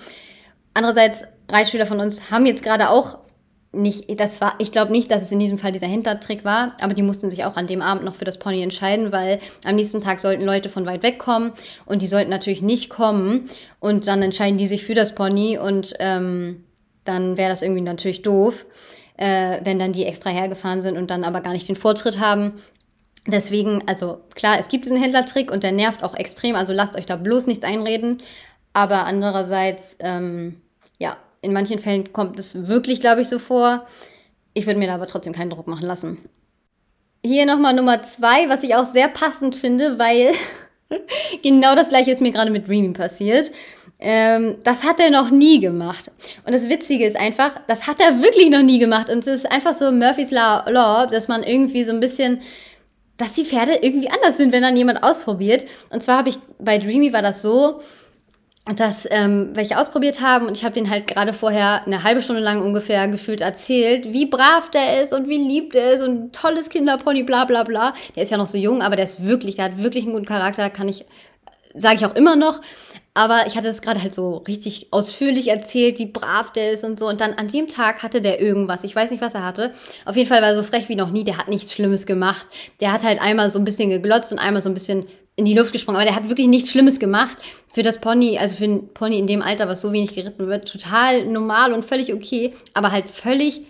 Andererseits, 0.73 1.25
Reitschüler 1.49 1.85
von 1.85 1.99
uns 1.99 2.31
haben 2.31 2.45
jetzt 2.45 2.63
gerade 2.63 2.89
auch 2.89 3.19
nicht, 3.73 4.19
das 4.19 4.41
war, 4.41 4.55
ich 4.59 4.71
glaube 4.71 4.91
nicht, 4.91 5.11
dass 5.11 5.21
es 5.21 5.31
in 5.31 5.39
diesem 5.39 5.57
Fall 5.57 5.71
dieser 5.71 5.87
Händlertrick 5.87 6.45
war, 6.45 6.75
aber 6.79 6.93
die 6.93 7.03
mussten 7.03 7.29
sich 7.29 7.45
auch 7.45 7.57
an 7.57 7.67
dem 7.67 7.81
Abend 7.81 8.05
noch 8.05 8.15
für 8.15 8.25
das 8.25 8.39
Pony 8.39 8.61
entscheiden, 8.61 9.11
weil 9.11 9.39
am 9.63 9.75
nächsten 9.75 10.01
Tag 10.01 10.19
sollten 10.19 10.43
Leute 10.43 10.69
von 10.69 10.85
weit 10.85 11.03
weg 11.03 11.19
kommen 11.19 11.53
und 11.85 12.01
die 12.01 12.07
sollten 12.07 12.29
natürlich 12.29 12.61
nicht 12.61 12.89
kommen 12.89 13.49
und 13.79 14.07
dann 14.07 14.21
entscheiden 14.21 14.57
die 14.57 14.67
sich 14.67 14.83
für 14.83 14.95
das 14.95 15.15
Pony 15.15 15.57
und 15.57 15.93
ähm, 15.99 16.63
dann 17.03 17.37
wäre 17.37 17.49
das 17.49 17.61
irgendwie 17.61 17.81
natürlich 17.81 18.21
doof, 18.21 18.65
äh, 19.17 19.59
wenn 19.63 19.79
dann 19.79 19.93
die 19.93 20.05
extra 20.05 20.29
hergefahren 20.29 20.81
sind 20.81 20.97
und 20.97 21.09
dann 21.09 21.23
aber 21.23 21.41
gar 21.41 21.53
nicht 21.53 21.67
den 21.67 21.75
Vortritt 21.75 22.19
haben. 22.19 22.61
Deswegen, 23.27 23.83
also 23.87 24.21
klar, 24.35 24.57
es 24.59 24.69
gibt 24.69 24.85
diesen 24.85 25.01
Händlertrick 25.01 25.51
und 25.51 25.63
der 25.63 25.73
nervt 25.73 26.03
auch 26.03 26.15
extrem, 26.15 26.55
also 26.55 26.71
lasst 26.71 26.95
euch 26.95 27.05
da 27.05 27.17
bloß 27.17 27.47
nichts 27.47 27.65
einreden, 27.65 28.21
aber 28.71 29.05
andererseits, 29.05 29.97
ähm, 29.99 30.61
ja, 30.97 31.17
in 31.41 31.51
manchen 31.51 31.79
Fällen 31.79 32.13
kommt 32.13 32.39
es 32.39 32.67
wirklich, 32.67 33.01
glaube 33.01 33.21
ich, 33.21 33.29
so 33.29 33.39
vor. 33.39 33.85
Ich 34.53 34.65
würde 34.65 34.79
mir 34.79 34.87
da 34.87 34.95
aber 34.95 35.07
trotzdem 35.07 35.33
keinen 35.33 35.49
Druck 35.49 35.67
machen 35.67 35.85
lassen. 35.85 36.29
Hier 37.23 37.45
nochmal 37.45 37.73
Nummer 37.73 38.01
zwei, 38.03 38.47
was 38.49 38.63
ich 38.63 38.75
auch 38.75 38.85
sehr 38.85 39.07
passend 39.09 39.55
finde, 39.55 39.99
weil 39.99 40.31
genau 41.43 41.75
das 41.75 41.89
gleiche 41.89 42.11
ist 42.11 42.21
mir 42.21 42.31
gerade 42.31 42.51
mit 42.51 42.67
Dreamy 42.67 42.93
passiert. 42.93 43.51
Ähm, 43.99 44.57
das 44.63 44.83
hat 44.83 44.99
er 44.99 45.09
noch 45.09 45.31
nie 45.31 45.59
gemacht. 45.59 46.11
Und 46.45 46.53
das 46.53 46.69
Witzige 46.69 47.05
ist 47.05 47.17
einfach, 47.17 47.59
das 47.67 47.87
hat 47.87 47.99
er 47.99 48.21
wirklich 48.21 48.49
noch 48.49 48.61
nie 48.61 48.79
gemacht. 48.79 49.09
Und 49.09 49.25
es 49.25 49.43
ist 49.43 49.51
einfach 49.51 49.73
so 49.73 49.91
Murphy's 49.91 50.31
Law, 50.31 51.07
dass 51.07 51.27
man 51.27 51.43
irgendwie 51.43 51.83
so 51.83 51.93
ein 51.93 51.99
bisschen, 51.99 52.41
dass 53.17 53.33
die 53.33 53.45
Pferde 53.45 53.79
irgendwie 53.81 54.09
anders 54.09 54.37
sind, 54.37 54.51
wenn 54.51 54.61
dann 54.61 54.77
jemand 54.77 55.03
ausprobiert. 55.03 55.65
Und 55.89 56.03
zwar 56.03 56.19
habe 56.19 56.29
ich, 56.29 56.37
bei 56.59 56.77
Dreamy 56.77 57.11
war 57.11 57.23
das 57.23 57.41
so, 57.41 57.81
dass 58.75 59.07
ähm, 59.11 59.51
welche 59.53 59.77
ausprobiert 59.77 60.21
haben 60.21 60.45
und 60.45 60.57
ich 60.57 60.65
habe 60.65 60.73
den 60.73 60.89
halt 60.89 61.07
gerade 61.07 61.31
vorher 61.31 61.85
eine 61.85 62.03
halbe 62.03 62.21
Stunde 62.21 62.41
lang 62.41 62.61
ungefähr 62.61 63.07
gefühlt 63.07 63.39
erzählt, 63.39 64.11
wie 64.11 64.25
brav 64.25 64.69
der 64.71 65.01
ist 65.01 65.13
und 65.13 65.29
wie 65.29 65.37
lieb 65.37 65.71
der 65.71 65.91
ist 65.91 66.03
und 66.03 66.35
tolles 66.35 66.69
Kinderpony, 66.69 67.23
bla 67.23 67.45
bla 67.45 67.63
bla. 67.63 67.93
Der 68.15 68.23
ist 68.23 68.29
ja 68.29 68.37
noch 68.37 68.47
so 68.47 68.57
jung, 68.57 68.81
aber 68.81 68.97
der 68.97 69.05
ist 69.05 69.23
wirklich, 69.23 69.55
der 69.55 69.65
hat 69.65 69.81
wirklich 69.81 70.03
einen 70.03 70.13
guten 70.13 70.25
Charakter, 70.25 70.69
kann 70.69 70.89
ich, 70.89 71.05
sage 71.75 71.95
ich 71.95 72.05
auch 72.05 72.15
immer 72.15 72.35
noch. 72.35 72.59
Aber 73.17 73.47
ich 73.47 73.57
hatte 73.57 73.69
es 73.69 73.81
gerade 73.81 73.99
halt 73.99 74.13
so 74.13 74.43
richtig 74.47 74.89
ausführlich 74.91 75.47
erzählt, 75.47 75.97
wie 75.97 76.05
brav 76.05 76.51
der 76.51 76.71
ist 76.71 76.83
und 76.83 76.99
so. 76.99 77.07
Und 77.07 77.19
dann 77.19 77.33
an 77.33 77.47
dem 77.47 77.67
Tag 77.67 78.03
hatte 78.03 78.21
der 78.21 78.39
irgendwas. 78.39 78.83
Ich 78.83 78.95
weiß 78.95 79.09
nicht, 79.09 79.21
was 79.21 79.33
er 79.33 79.43
hatte. 79.43 79.73
Auf 80.05 80.15
jeden 80.15 80.29
Fall 80.29 80.43
war 80.43 80.49
er 80.49 80.55
so 80.55 80.61
frech 80.61 80.87
wie 80.87 80.95
noch 80.95 81.09
nie. 81.09 81.23
Der 81.23 81.39
hat 81.39 81.47
nichts 81.47 81.73
Schlimmes 81.73 82.05
gemacht. 82.05 82.45
Der 82.79 82.93
hat 82.93 83.01
halt 83.01 83.19
einmal 83.19 83.49
so 83.49 83.57
ein 83.57 83.65
bisschen 83.65 83.89
geglotzt 83.89 84.31
und 84.31 84.37
einmal 84.37 84.61
so 84.61 84.69
ein 84.69 84.75
bisschen 84.75 85.07
in 85.35 85.45
die 85.45 85.55
Luft 85.55 85.73
gesprungen. 85.73 85.95
Aber 85.95 86.05
der 86.05 86.15
hat 86.15 86.29
wirklich 86.29 86.45
nichts 86.45 86.69
Schlimmes 86.69 86.99
gemacht. 86.99 87.39
Für 87.67 87.81
das 87.81 87.99
Pony, 88.01 88.37
also 88.37 88.55
für 88.55 88.65
ein 88.65 88.93
Pony 88.93 89.17
in 89.17 89.25
dem 89.25 89.41
Alter, 89.41 89.67
was 89.67 89.81
so 89.81 89.91
wenig 89.91 90.13
geritten 90.13 90.47
wird, 90.47 90.71
total 90.71 91.25
normal 91.25 91.73
und 91.73 91.85
völlig 91.85 92.13
okay. 92.13 92.51
Aber 92.75 92.91
halt 92.91 93.09
völlig, 93.09 93.61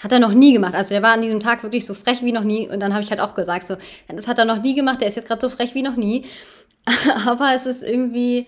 hat 0.00 0.12
er 0.12 0.20
noch 0.20 0.32
nie 0.32 0.52
gemacht. 0.52 0.76
Also 0.76 0.94
der 0.94 1.02
war 1.02 1.14
an 1.14 1.22
diesem 1.22 1.40
Tag 1.40 1.64
wirklich 1.64 1.86
so 1.86 1.94
frech 1.94 2.22
wie 2.22 2.30
noch 2.30 2.44
nie. 2.44 2.68
Und 2.68 2.78
dann 2.78 2.92
habe 2.92 3.02
ich 3.02 3.10
halt 3.10 3.20
auch 3.20 3.34
gesagt, 3.34 3.66
so, 3.66 3.74
das 4.06 4.28
hat 4.28 4.38
er 4.38 4.44
noch 4.44 4.62
nie 4.62 4.76
gemacht. 4.76 5.00
Der 5.00 5.08
ist 5.08 5.16
jetzt 5.16 5.26
gerade 5.26 5.40
so 5.40 5.48
frech 5.48 5.74
wie 5.74 5.82
noch 5.82 5.96
nie. 5.96 6.24
Aber 7.26 7.52
es 7.52 7.66
ist 7.66 7.82
irgendwie, 7.82 8.46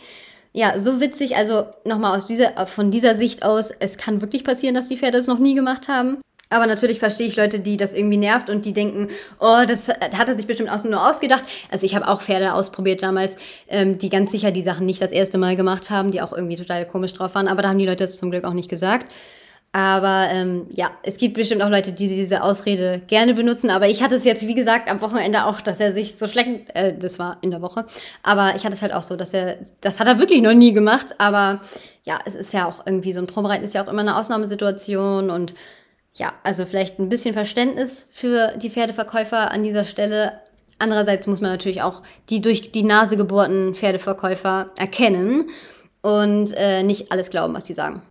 ja, 0.55 0.79
so 0.79 1.01
witzig. 1.01 1.37
Also 1.37 1.67
nochmal 1.85 2.17
aus 2.17 2.27
dieser, 2.27 2.67
von 2.67 2.91
dieser 2.93 3.17
Sicht 3.17 3.43
aus, 3.43 3.73
es 3.73 3.99
kann 3.99 4.21
wirklich 4.21 4.45
passieren, 4.45 4.75
dass 4.75 4.89
die 4.89 4.97
Pferde 4.97 5.19
es 5.19 5.27
noch 5.27 5.41
nie 5.41 5.55
gemacht 5.55 5.89
haben. 5.89 6.19
Aber 6.49 6.67
natürlich 6.69 7.01
verstehe 7.01 7.27
ich 7.27 7.35
Leute, 7.35 7.59
die 7.59 7.77
das 7.77 7.95
irgendwie 7.95 8.17
nervt 8.17 8.49
und 8.49 8.65
die 8.65 8.73
denken, 8.73 9.09
oh, 9.41 9.65
das 9.67 9.89
hat 9.89 10.29
er 10.29 10.37
sich 10.37 10.47
bestimmt 10.47 10.71
aus 10.71 10.85
nur 10.85 11.05
ausgedacht. 11.05 11.45
Also 11.71 11.85
ich 11.85 11.97
habe 11.97 12.07
auch 12.07 12.23
Pferde 12.23 12.55
ausprobiert 12.55 13.03
damals, 13.03 13.37
ähm, 13.67 13.99
die 13.99 14.09
ganz 14.09 14.31
sicher 14.31 14.53
die 14.53 14.63
Sachen 14.63 14.87
nicht 14.87 15.03
das 15.03 15.11
erste 15.11 15.39
Mal 15.39 15.57
gemacht 15.57 15.91
haben, 15.91 16.13
die 16.13 16.23
auch 16.23 16.33
irgendwie 16.33 16.57
total 16.57 16.87
komisch 16.87 17.15
drauf 17.15 17.35
waren. 17.35 17.49
Aber 17.49 17.63
da 17.63 17.71
haben 17.71 17.79
die 17.79 17.87
Leute 17.87 18.05
es 18.05 18.19
zum 18.19 18.31
Glück 18.31 18.45
auch 18.45 18.53
nicht 18.53 18.69
gesagt. 18.69 19.13
Aber 19.75 20.29
ähm, 20.31 20.69
ja, 20.71 20.93
es 21.03 21.19
gibt 21.19 21.35
bestimmt 21.35 21.61
auch 21.61 21.69
Leute, 21.69 21.91
die 21.91 22.07
diese 22.07 22.45
Ausrede 22.45 23.03
gerne 23.09 23.35
benutzen. 23.35 23.71
Aber 23.71 23.89
ich 23.89 24.05
hatte 24.05 24.15
es 24.15 24.23
jetzt, 24.23 24.47
wie 24.47 24.55
gesagt, 24.55 24.89
am 24.89 25.01
Wochenende 25.01 25.47
auch, 25.47 25.61
dass 25.61 25.81
er 25.81 25.91
sich 25.91 26.17
so 26.17 26.29
schlecht, 26.29 26.71
äh, 26.75 26.97
das 26.97 27.19
war 27.19 27.39
in 27.41 27.51
der 27.51 27.61
Woche. 27.61 27.85
Aber 28.23 28.55
ich 28.55 28.65
hatte 28.65 28.77
es 28.77 28.83
halt 28.83 28.93
auch 28.93 29.03
so, 29.03 29.17
dass 29.17 29.35
er, 29.35 29.57
das 29.81 29.99
hat 29.99 30.07
er 30.07 30.21
wirklich 30.21 30.43
noch 30.43 30.55
nie 30.55 30.75
gemacht. 30.75 31.17
Aber 31.19 31.61
ja, 32.05 32.21
es 32.25 32.37
ist 32.37 32.53
ja 32.53 32.69
auch 32.69 32.87
irgendwie 32.87 33.13
so 33.13 33.21
ein 33.21 33.27
Probereiten 33.27 33.65
ist 33.65 33.75
ja 33.75 33.85
auch 33.85 33.91
immer 33.91 34.03
eine 34.03 34.17
Ausnahmesituation 34.17 35.29
und 35.31 35.55
ja, 36.15 36.35
also 36.45 36.67
vielleicht 36.67 37.01
ein 37.01 37.09
bisschen 37.09 37.35
Verständnis 37.35 38.09
für 38.13 38.57
die 38.57 38.71
Pferdeverkäufer 38.71 39.51
an 39.51 39.65
dieser 39.65 39.87
Stelle. 39.87 40.35
Andererseits 40.79 41.27
muss 41.27 41.41
man 41.41 41.51
natürlich 41.51 41.83
auch 41.83 42.03
die 42.31 42.41
durch 42.41 42.71
die 42.71 42.85
Nase 42.85 43.17
gebohrten 43.17 43.75
Pferdeverkäufer 43.75 44.71
erkennen 44.79 45.51
und 46.01 46.53
äh, 46.57 46.85
nicht 46.85 47.11
alles 47.11 47.31
glauben, 47.31 47.55
was 47.55 47.65
die 47.65 47.75
sagen. 47.75 48.03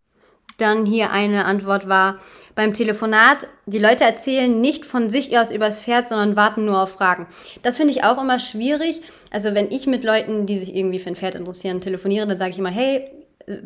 Dann 0.57 0.86
hier 0.86 1.12
eine 1.12 1.45
Antwort 1.45 1.88
war, 1.88 2.19
beim 2.55 2.74
Telefonat, 2.74 3.48
die 3.65 3.79
Leute 3.79 4.03
erzählen 4.03 4.62
nicht 4.62 4.86
von 4.86 5.10
sich 5.10 5.36
aus 5.38 5.51
übers 5.51 5.81
Pferd, 5.81 6.07
sondern 6.07 6.36
warten 6.36 6.65
nur 6.65 6.81
auf 6.81 6.91
Fragen. 6.91 7.27
Das 7.63 7.77
finde 7.77 7.93
ich 7.93 8.03
auch 8.03 8.22
immer 8.22 8.38
schwierig. 8.38 9.01
Also 9.31 9.55
wenn 9.55 9.72
ich 9.72 9.88
mit 9.88 10.03
Leuten, 10.03 10.45
die 10.45 10.60
sich 10.60 10.75
irgendwie 10.75 11.00
für 11.00 11.10
ein 11.10 11.15
Pferd 11.15 11.36
interessieren, 11.36 11.81
telefoniere, 11.81 12.27
dann 12.27 12.38
sage 12.38 12.51
ich 12.51 12.60
immer, 12.60 12.69
hey, 12.69 13.10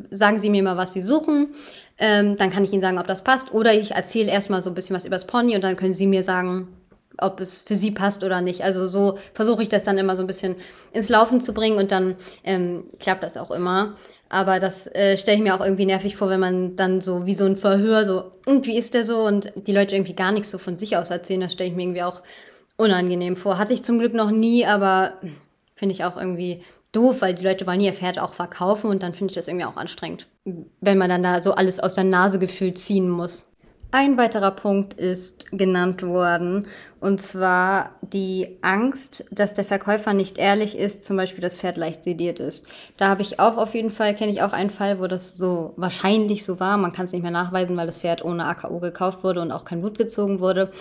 sagen 0.09 0.39
Sie 0.39 0.49
mir 0.49 0.63
mal, 0.63 0.77
was 0.77 0.93
Sie 0.93 1.01
suchen. 1.01 1.53
Ähm, 1.97 2.37
dann 2.37 2.49
kann 2.49 2.63
ich 2.63 2.71
Ihnen 2.71 2.81
sagen, 2.81 2.99
ob 2.99 3.07
das 3.07 3.23
passt. 3.23 3.53
Oder 3.53 3.73
ich 3.73 3.91
erzähle 3.91 4.31
erstmal 4.31 4.61
so 4.61 4.69
ein 4.69 4.75
bisschen 4.75 4.95
was 4.95 5.05
übers 5.05 5.27
Pony 5.27 5.55
und 5.55 5.63
dann 5.63 5.75
können 5.75 5.93
Sie 5.93 6.07
mir 6.07 6.23
sagen, 6.23 6.67
ob 7.17 7.39
es 7.39 7.61
für 7.61 7.75
Sie 7.75 7.91
passt 7.91 8.23
oder 8.23 8.41
nicht. 8.41 8.61
Also 8.63 8.87
so 8.87 9.17
versuche 9.33 9.63
ich 9.63 9.69
das 9.69 9.83
dann 9.83 9.97
immer 9.97 10.15
so 10.15 10.21
ein 10.23 10.27
bisschen 10.27 10.55
ins 10.93 11.09
Laufen 11.09 11.41
zu 11.41 11.53
bringen 11.53 11.77
und 11.77 11.91
dann 11.91 12.15
ähm, 12.43 12.85
klappt 12.99 13.23
das 13.23 13.37
auch 13.37 13.51
immer. 13.51 13.95
Aber 14.29 14.59
das 14.59 14.87
äh, 14.87 15.17
stelle 15.17 15.37
ich 15.37 15.43
mir 15.43 15.55
auch 15.55 15.63
irgendwie 15.63 15.85
nervig 15.85 16.15
vor, 16.15 16.29
wenn 16.29 16.39
man 16.39 16.75
dann 16.75 17.01
so 17.01 17.25
wie 17.25 17.33
so 17.33 17.45
ein 17.45 17.55
Verhör 17.55 18.05
so, 18.05 18.31
und 18.45 18.65
wie 18.65 18.77
ist 18.77 18.93
der 18.93 19.03
so? 19.03 19.25
Und 19.25 19.51
die 19.55 19.71
Leute 19.71 19.95
irgendwie 19.95 20.15
gar 20.15 20.31
nichts 20.31 20.51
so 20.51 20.57
von 20.57 20.77
sich 20.77 20.97
aus 20.97 21.09
erzählen. 21.09 21.41
Das 21.41 21.53
stelle 21.53 21.69
ich 21.69 21.75
mir 21.75 21.83
irgendwie 21.83 22.03
auch 22.03 22.23
unangenehm 22.77 23.35
vor. 23.35 23.57
Hatte 23.57 23.73
ich 23.73 23.83
zum 23.83 23.99
Glück 23.99 24.13
noch 24.13 24.31
nie, 24.31 24.65
aber 24.65 25.13
finde 25.75 25.93
ich 25.93 26.03
auch 26.03 26.17
irgendwie 26.17 26.63
doof, 26.91 27.21
weil 27.21 27.35
die 27.35 27.43
Leute 27.43 27.67
wollen 27.67 27.81
ihr 27.81 27.93
Pferd 27.93 28.19
auch 28.19 28.33
verkaufen 28.33 28.89
und 28.89 29.03
dann 29.03 29.13
finde 29.13 29.31
ich 29.31 29.35
das 29.35 29.47
irgendwie 29.47 29.65
auch 29.65 29.77
anstrengend, 29.77 30.25
wenn 30.81 30.97
man 30.97 31.09
dann 31.09 31.23
da 31.23 31.41
so 31.41 31.53
alles 31.53 31.79
aus 31.79 31.95
der 31.95 32.03
Nase 32.03 32.39
gefühlt 32.39 32.79
ziehen 32.79 33.09
muss. 33.09 33.49
Ein 33.91 34.17
weiterer 34.17 34.51
Punkt 34.51 34.93
ist 34.95 35.49
genannt 35.51 36.03
worden, 36.03 36.67
und 36.99 37.21
zwar 37.21 37.91
die 38.01 38.57
Angst, 38.61 39.25
dass 39.31 39.53
der 39.53 39.65
Verkäufer 39.65 40.13
nicht 40.13 40.37
ehrlich 40.37 40.77
ist, 40.77 41.03
zum 41.03 41.15
Beispiel 41.17 41.41
das 41.41 41.59
Pferd 41.59 41.77
leicht 41.77 42.03
sediert 42.03 42.39
ist. 42.39 42.67
Da 42.97 43.09
habe 43.09 43.21
ich 43.21 43.39
auch 43.39 43.57
auf 43.57 43.75
jeden 43.75 43.91
Fall, 43.91 44.15
kenne 44.15 44.31
ich 44.31 44.41
auch 44.41 44.53
einen 44.53 44.71
Fall, 44.71 44.99
wo 44.99 45.07
das 45.07 45.37
so 45.37 45.73
wahrscheinlich 45.77 46.43
so 46.43 46.59
war. 46.59 46.77
Man 46.77 46.93
kann 46.93 47.05
es 47.05 47.13
nicht 47.13 47.21
mehr 47.21 47.31
nachweisen, 47.31 47.77
weil 47.77 47.87
das 47.87 47.99
Pferd 47.99 48.25
ohne 48.25 48.45
AKO 48.45 48.79
gekauft 48.79 49.23
wurde 49.23 49.41
und 49.41 49.51
auch 49.51 49.63
kein 49.63 49.81
Blut 49.81 49.97
gezogen 49.97 50.39
wurde. 50.39 50.71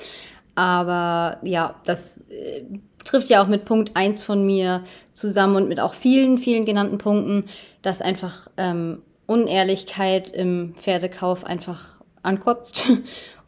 Aber 0.54 1.38
ja, 1.42 1.74
das 1.84 2.22
äh, 2.30 2.62
trifft 3.04 3.28
ja 3.28 3.42
auch 3.42 3.46
mit 3.46 3.66
Punkt 3.66 3.90
1 3.94 4.24
von 4.24 4.44
mir 4.46 4.84
zusammen 5.12 5.56
und 5.56 5.68
mit 5.68 5.80
auch 5.80 5.92
vielen, 5.92 6.38
vielen 6.38 6.64
genannten 6.64 6.96
Punkten, 6.96 7.44
dass 7.82 8.00
einfach 8.00 8.48
ähm, 8.56 9.02
Unehrlichkeit 9.26 10.30
im 10.30 10.74
Pferdekauf 10.76 11.44
einfach 11.44 12.00
ankotzt 12.22 12.84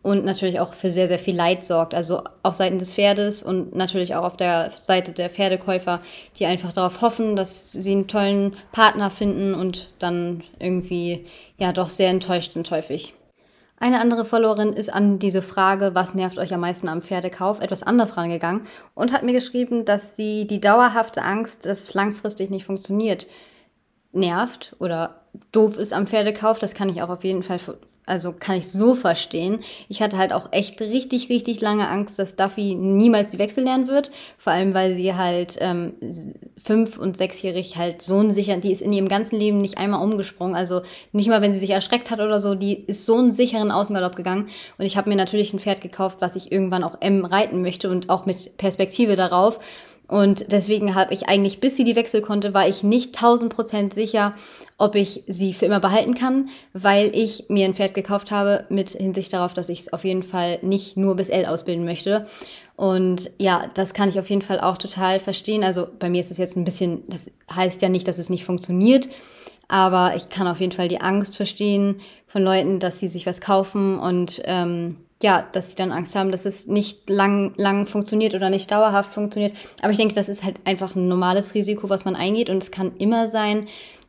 und 0.02 0.24
natürlich 0.24 0.60
auch 0.60 0.74
für 0.74 0.90
sehr, 0.90 1.08
sehr 1.08 1.18
viel 1.18 1.36
Leid 1.36 1.64
sorgt. 1.64 1.94
Also 1.94 2.22
auf 2.42 2.56
Seiten 2.56 2.78
des 2.78 2.94
Pferdes 2.94 3.42
und 3.42 3.74
natürlich 3.74 4.14
auch 4.14 4.24
auf 4.24 4.36
der 4.36 4.70
Seite 4.78 5.12
der 5.12 5.28
Pferdekäufer, 5.28 6.00
die 6.38 6.46
einfach 6.46 6.72
darauf 6.72 7.02
hoffen, 7.02 7.36
dass 7.36 7.72
sie 7.72 7.92
einen 7.92 8.08
tollen 8.08 8.56
Partner 8.72 9.10
finden 9.10 9.54
und 9.54 9.90
dann 9.98 10.44
irgendwie 10.58 11.26
ja 11.58 11.72
doch 11.72 11.90
sehr 11.90 12.10
enttäuscht 12.10 12.52
sind 12.52 12.70
häufig. 12.70 13.14
Eine 13.80 14.00
andere 14.00 14.24
Followerin 14.24 14.72
ist 14.72 14.92
an 14.92 15.20
diese 15.20 15.40
Frage, 15.40 15.94
was 15.94 16.14
nervt 16.14 16.38
euch 16.38 16.52
am 16.52 16.60
meisten 16.60 16.88
am 16.88 17.00
Pferdekauf, 17.00 17.60
etwas 17.60 17.84
anders 17.84 18.16
rangegangen 18.16 18.66
und 18.94 19.12
hat 19.12 19.22
mir 19.22 19.32
geschrieben, 19.32 19.84
dass 19.84 20.16
sie 20.16 20.46
die 20.48 20.60
dauerhafte 20.60 21.22
Angst, 21.22 21.64
dass 21.64 21.84
es 21.84 21.94
langfristig 21.94 22.50
nicht 22.50 22.64
funktioniert, 22.64 23.28
nervt 24.12 24.74
oder 24.80 25.20
doof 25.52 25.76
ist 25.76 25.92
am 25.92 26.06
Pferdekauf, 26.06 26.58
das 26.58 26.74
kann 26.74 26.88
ich 26.88 27.02
auch 27.02 27.08
auf 27.08 27.24
jeden 27.24 27.42
Fall, 27.42 27.58
also 28.06 28.32
kann 28.32 28.56
ich 28.56 28.70
so 28.70 28.94
verstehen. 28.94 29.60
Ich 29.88 30.02
hatte 30.02 30.18
halt 30.18 30.32
auch 30.32 30.52
echt 30.52 30.80
richtig, 30.80 31.28
richtig 31.28 31.60
lange 31.60 31.88
Angst, 31.88 32.18
dass 32.18 32.36
Duffy 32.36 32.74
niemals 32.74 33.30
die 33.30 33.38
Wechsel 33.38 33.64
lernen 33.64 33.86
wird. 33.86 34.10
Vor 34.38 34.52
allem, 34.52 34.74
weil 34.74 34.96
sie 34.96 35.14
halt 35.14 35.56
ähm, 35.60 35.94
fünf- 36.56 36.98
und 36.98 37.16
sechsjährig 37.16 37.76
halt 37.76 38.02
so 38.02 38.16
unsicher, 38.16 38.56
die 38.56 38.72
ist 38.72 38.82
in 38.82 38.92
ihrem 38.92 39.08
ganzen 39.08 39.38
Leben 39.38 39.60
nicht 39.60 39.78
einmal 39.78 40.02
umgesprungen. 40.02 40.56
Also 40.56 40.82
nicht 41.12 41.28
mal, 41.28 41.42
wenn 41.42 41.52
sie 41.52 41.58
sich 41.58 41.70
erschreckt 41.70 42.10
hat 42.10 42.20
oder 42.20 42.40
so, 42.40 42.54
die 42.54 42.84
ist 42.84 43.06
so 43.06 43.16
einen 43.16 43.32
sicheren 43.32 43.70
Außengalopp 43.70 44.16
gegangen. 44.16 44.48
Und 44.78 44.84
ich 44.84 44.96
habe 44.96 45.08
mir 45.08 45.16
natürlich 45.16 45.52
ein 45.52 45.58
Pferd 45.58 45.80
gekauft, 45.80 46.18
was 46.20 46.36
ich 46.36 46.52
irgendwann 46.52 46.84
auch 46.84 46.96
M 47.00 47.24
reiten 47.24 47.62
möchte 47.62 47.90
und 47.90 48.10
auch 48.10 48.26
mit 48.26 48.56
Perspektive 48.56 49.16
darauf. 49.16 49.58
Und 50.08 50.50
deswegen 50.50 50.94
habe 50.94 51.12
ich 51.12 51.28
eigentlich, 51.28 51.60
bis 51.60 51.76
sie 51.76 51.84
die 51.84 51.94
Wechsel 51.94 52.22
konnte, 52.22 52.54
war 52.54 52.66
ich 52.66 52.82
nicht 52.82 53.14
1000 53.14 53.54
Prozent 53.54 53.94
sicher, 53.94 54.34
ob 54.78 54.94
ich 54.94 55.22
sie 55.26 55.52
für 55.52 55.66
immer 55.66 55.80
behalten 55.80 56.14
kann, 56.14 56.48
weil 56.72 57.10
ich 57.14 57.44
mir 57.48 57.66
ein 57.66 57.74
Pferd 57.74 57.92
gekauft 57.92 58.30
habe 58.30 58.64
mit 58.70 58.90
Hinsicht 58.90 59.32
darauf, 59.32 59.52
dass 59.52 59.68
ich 59.68 59.80
es 59.80 59.92
auf 59.92 60.04
jeden 60.04 60.22
Fall 60.22 60.60
nicht 60.62 60.96
nur 60.96 61.14
bis 61.14 61.28
L 61.28 61.44
ausbilden 61.44 61.84
möchte. 61.84 62.26
Und 62.74 63.30
ja, 63.38 63.68
das 63.74 63.92
kann 63.92 64.08
ich 64.08 64.18
auf 64.18 64.30
jeden 64.30 64.40
Fall 64.40 64.60
auch 64.60 64.78
total 64.78 65.20
verstehen. 65.20 65.62
Also 65.62 65.88
bei 65.98 66.08
mir 66.08 66.20
ist 66.20 66.30
es 66.30 66.38
jetzt 66.38 66.56
ein 66.56 66.64
bisschen, 66.64 67.02
das 67.08 67.30
heißt 67.54 67.82
ja 67.82 67.90
nicht, 67.90 68.08
dass 68.08 68.18
es 68.18 68.30
nicht 68.30 68.44
funktioniert, 68.44 69.08
aber 69.66 70.14
ich 70.16 70.30
kann 70.30 70.48
auf 70.48 70.60
jeden 70.60 70.72
Fall 70.72 70.88
die 70.88 71.02
Angst 71.02 71.36
verstehen 71.36 72.00
von 72.26 72.42
Leuten, 72.42 72.80
dass 72.80 72.98
sie 72.98 73.08
sich 73.08 73.26
was 73.26 73.42
kaufen 73.42 73.98
und 73.98 74.40
ähm, 74.44 74.96
ja, 75.22 75.48
dass 75.52 75.70
sie 75.70 75.76
dann 75.76 75.90
Angst 75.90 76.14
haben, 76.14 76.30
dass 76.30 76.44
es 76.44 76.66
nicht 76.66 77.10
lang, 77.10 77.52
lang 77.56 77.86
funktioniert 77.86 78.34
oder 78.34 78.50
nicht 78.50 78.70
dauerhaft 78.70 79.12
funktioniert. 79.12 79.56
Aber 79.82 79.90
ich 79.90 79.98
denke, 79.98 80.14
das 80.14 80.28
ist 80.28 80.44
halt 80.44 80.56
einfach 80.64 80.94
ein 80.94 81.08
normales 81.08 81.54
Risiko, 81.54 81.88
was 81.88 82.04
man 82.04 82.14
eingeht. 82.14 82.50
Und 82.50 82.62
es 82.62 82.70
kann 82.70 82.96
immer 82.98 83.26
sein, 83.26 83.66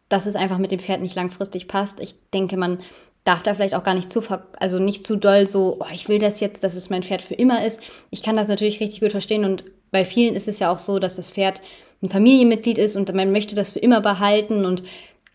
dass 0.08 0.26
es 0.26 0.36
einfach 0.36 0.60
mit 0.60 0.72
dem 0.72 0.80
Pferd 0.80 1.02
nicht 1.02 1.16
langfristig 1.16 1.68
passt. 1.68 2.00
Ich 2.00 2.16
denke, 2.34 2.58
man 2.58 2.80
darf 3.24 3.44
da 3.44 3.54
vielleicht 3.54 3.76
auch 3.76 3.84
gar 3.84 3.96
nicht 3.96 4.12
zu, 4.12 4.22
also 4.60 4.80
nicht 4.80 5.06
zu 5.06 5.16
doll 5.16 5.48
so, 5.48 5.78
oh, 5.80 5.86
ich 5.94 6.08
will 6.10 6.20
das 6.20 6.40
jetzt, 6.40 6.64
dass 6.64 6.76
es 6.76 6.90
mein 6.90 7.04
Pferd 7.04 7.22
für 7.22 7.36
immer 7.36 7.66
ist. 7.66 7.80
Ich 8.12 8.24
kann 8.24 8.36
das 8.36 8.48
natürlich 8.48 8.80
richtig 8.80 9.02
gut 9.02 9.12
verstehen 9.12 9.46
und 9.46 9.64
bei 9.92 10.06
vielen 10.06 10.36
ist 10.36 10.48
es 10.48 10.60
ja 10.60 10.72
auch 10.72 10.78
so, 10.78 11.00
dass 11.00 11.16
das 11.16 11.32
Pferd 11.32 11.62
ein 12.02 12.10
Familienmitglied 12.10 12.78
ist 12.78 12.96
und 12.96 13.14
man 13.14 13.32
möchte 13.32 13.56
das 13.56 13.72
für 13.72 13.80
immer 13.80 14.02
behalten 14.02 14.66
und 14.66 14.84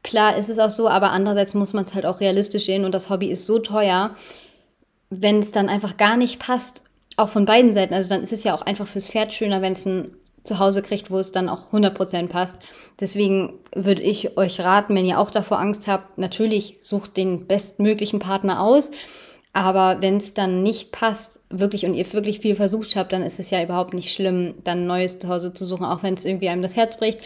klar 0.03 0.37
ist 0.37 0.49
es 0.49 0.59
auch 0.59 0.71
so, 0.71 0.89
aber 0.89 1.11
andererseits 1.13 1.55
muss 1.55 1.73
man 1.73 1.85
es 1.85 1.95
halt 1.95 2.07
auch 2.07 2.21
realistisch 2.21 2.67
sehen 2.67 2.85
und 2.85 2.93
das 2.93 3.11
Hobby 3.11 3.31
ist 3.31 3.47
so 3.47 3.59
teuer, 3.59 4.17
wenn 5.23 5.41
es 5.41 5.53
dann 5.53 5.69
einfach 5.69 5.97
gar 5.97 6.17
nicht 6.17 6.39
passt, 6.39 6.83
auch 7.17 7.29
von 7.29 7.45
beiden 7.45 7.73
Seiten, 7.73 7.95
also 7.95 8.09
dann 8.09 8.23
ist 8.23 8.33
es 8.33 8.45
ja 8.45 8.55
auch 8.55 8.63
einfach 8.63 8.87
fürs 8.87 9.09
Pferd 9.09 9.33
schöner, 9.33 9.63
wenn 9.63 9.73
es 9.73 9.87
ein 9.87 10.17
zu 10.45 10.59
Hause 10.59 10.83
kriegt, 10.83 11.11
wo 11.11 11.19
es 11.19 11.33
dann 11.33 11.49
auch 11.49 11.73
100% 11.73 12.29
passt. 12.29 12.57
Deswegen 13.01 13.55
würde 13.75 14.03
ich 14.03 14.37
euch 14.37 14.61
raten, 14.61 14.95
wenn 14.95 15.07
ihr 15.07 15.19
auch 15.19 15.31
davor 15.31 15.59
Angst 15.59 15.87
habt, 15.87 16.19
natürlich 16.19 16.79
sucht 16.83 17.17
den 17.17 17.47
bestmöglichen 17.47 18.19
Partner 18.19 18.63
aus. 18.63 18.91
Aber 19.55 20.03
wenn 20.03 20.19
es 20.19 20.35
dann 20.35 20.63
nicht 20.63 20.93
passt, 20.93 21.41
wirklich 21.49 21.87
und 21.87 21.95
ihr 21.95 22.13
wirklich 22.13 22.41
viel 22.41 22.57
versucht 22.57 22.95
habt, 22.97 23.13
dann 23.13 23.23
ist 23.23 23.41
es 23.41 23.51
ja 23.51 23.63
überhaupt 23.63 23.95
nicht 23.95 24.13
schlimm, 24.13 24.57
dann 24.65 24.81
ein 24.81 24.87
neues 24.87 25.19
Zuhause 25.19 25.55
zu 25.55 25.65
suchen, 25.65 25.87
auch 25.87 26.03
wenn 26.03 26.15
es 26.15 26.25
irgendwie 26.25 26.49
einem 26.49 26.63
das 26.63 26.77
Herz 26.77 26.99
bricht. 26.99 27.21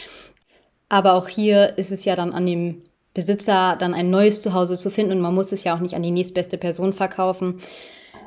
Aber 0.88 1.14
auch 1.14 1.28
hier 1.28 1.76
ist 1.76 1.90
es 1.90 2.04
ja 2.04 2.14
dann 2.16 2.32
an 2.32 2.46
dem 2.46 2.82
Besitzer, 3.18 3.74
dann 3.76 3.94
ein 3.94 4.10
neues 4.10 4.42
Zuhause 4.42 4.76
zu 4.76 4.92
finden 4.92 5.10
und 5.10 5.20
man 5.20 5.34
muss 5.34 5.50
es 5.50 5.64
ja 5.64 5.74
auch 5.74 5.80
nicht 5.80 5.96
an 5.96 6.04
die 6.04 6.12
nächstbeste 6.12 6.56
Person 6.56 6.92
verkaufen. 6.92 7.60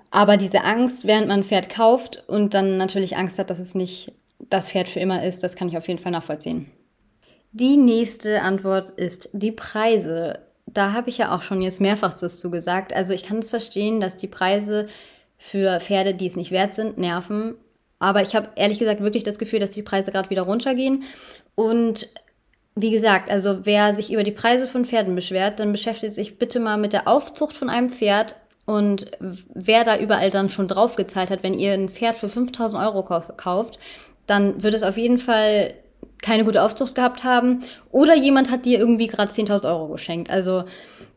Aber 0.10 0.36
diese 0.36 0.66
Angst, 0.66 1.08
während 1.08 1.30
man 1.30 1.40
ein 1.40 1.44
Pferd 1.46 1.70
kauft 1.70 2.26
und 2.28 2.54
dann 2.54 2.76
natürlich 2.76 3.16
Angst 3.16 3.40
hat, 3.40 3.50
dass 3.50 3.60
es 3.60 3.74
nicht 3.74 4.12
das 4.50 4.70
Pferd 4.70 4.90
für 4.90 5.00
immer 5.00 5.24
ist, 5.24 5.46
das 5.46 5.56
kann 5.56 5.70
ich 5.70 5.78
auf 5.78 5.88
jeden 5.88 6.02
Fall 6.02 6.12
nachvollziehen. 6.12 6.70
Die 7.54 7.78
nächste 7.78 8.42
Antwort 8.42 8.90
ist 8.90 9.30
die 9.32 9.54
Preise. 9.54 10.40
Da 10.66 10.92
habe 10.92 11.10
ich 11.10 11.20
ja 11.20 11.34
auch 11.34 11.42
schon 11.42 11.62
jetzt 11.62 11.80
mehrfach 11.80 12.20
dazu 12.20 12.52
gesagt. 12.52 12.92
Also 12.92 13.14
ich 13.14 13.24
kann 13.24 13.40
es 13.40 13.50
verstehen, 13.50 14.02
dass 14.02 14.18
die 14.18 14.28
Preise 14.28 14.88
für 15.38 15.80
Pferde, 15.80 16.16
die 16.16 16.28
es 16.28 16.36
nicht 16.36 16.52
wert 16.52 16.76
sind, 16.76 16.98
nerven. 16.98 17.56
Aber 18.00 18.22
ich 18.24 18.36
habe 18.36 18.50
ehrlich 18.58 18.80
gesagt 18.80 19.00
wirklich 19.00 19.24
das 19.24 19.40
Gefühl, 19.40 19.60
dass 19.60 19.70
die 19.70 19.84
Preise 19.84 20.12
gerade 20.12 20.30
wieder 20.30 20.42
runtergehen. 20.42 21.04
Und 21.56 22.10
wie 22.76 22.92
gesagt, 22.92 23.30
also 23.30 23.66
wer 23.66 23.94
sich 23.94 24.14
über 24.14 24.24
die 24.24 24.32
Preise 24.32 24.68
von 24.68 24.86
Pferden 24.86 25.16
beschwert, 25.16 25.60
dann 25.60 25.72
beschäftigt 25.72 26.14
sich 26.14 26.38
bitte 26.38 26.60
mal 26.60 26.78
mit 26.78 26.94
der 26.94 27.08
Aufzucht 27.08 27.56
von 27.56 27.70
einem 27.70 27.90
Pferd 27.90 28.36
und 28.66 29.12
wer 29.54 29.84
da 29.84 29.98
überall 29.98 30.30
dann 30.30 30.50
schon 30.50 30.68
draufgezahlt 30.68 31.30
hat, 31.30 31.44
wenn 31.44 31.58
ihr 31.58 31.74
ein 31.74 31.90
Pferd 31.90 32.16
für 32.16 32.30
5000 32.30 32.82
Euro 32.82 33.04
kauft, 33.04 33.80
dann 34.28 34.64
wird 34.64 34.74
es 34.74 34.84
auf 34.84 34.98
jeden 34.98 35.20
Fall 35.20 35.74
keine 36.22 36.46
gute 36.46 36.62
Aufzucht 36.62 36.96
gehabt 36.96 37.24
haben. 37.24 37.62
Oder 37.92 38.16
jemand 38.16 38.52
hat 38.52 38.66
dir 38.66 38.80
irgendwie 38.80 39.08
gerade 39.08 39.32
10.000 39.32 39.66
Euro 39.66 39.88
geschenkt. 39.88 40.30
Also 40.30 40.64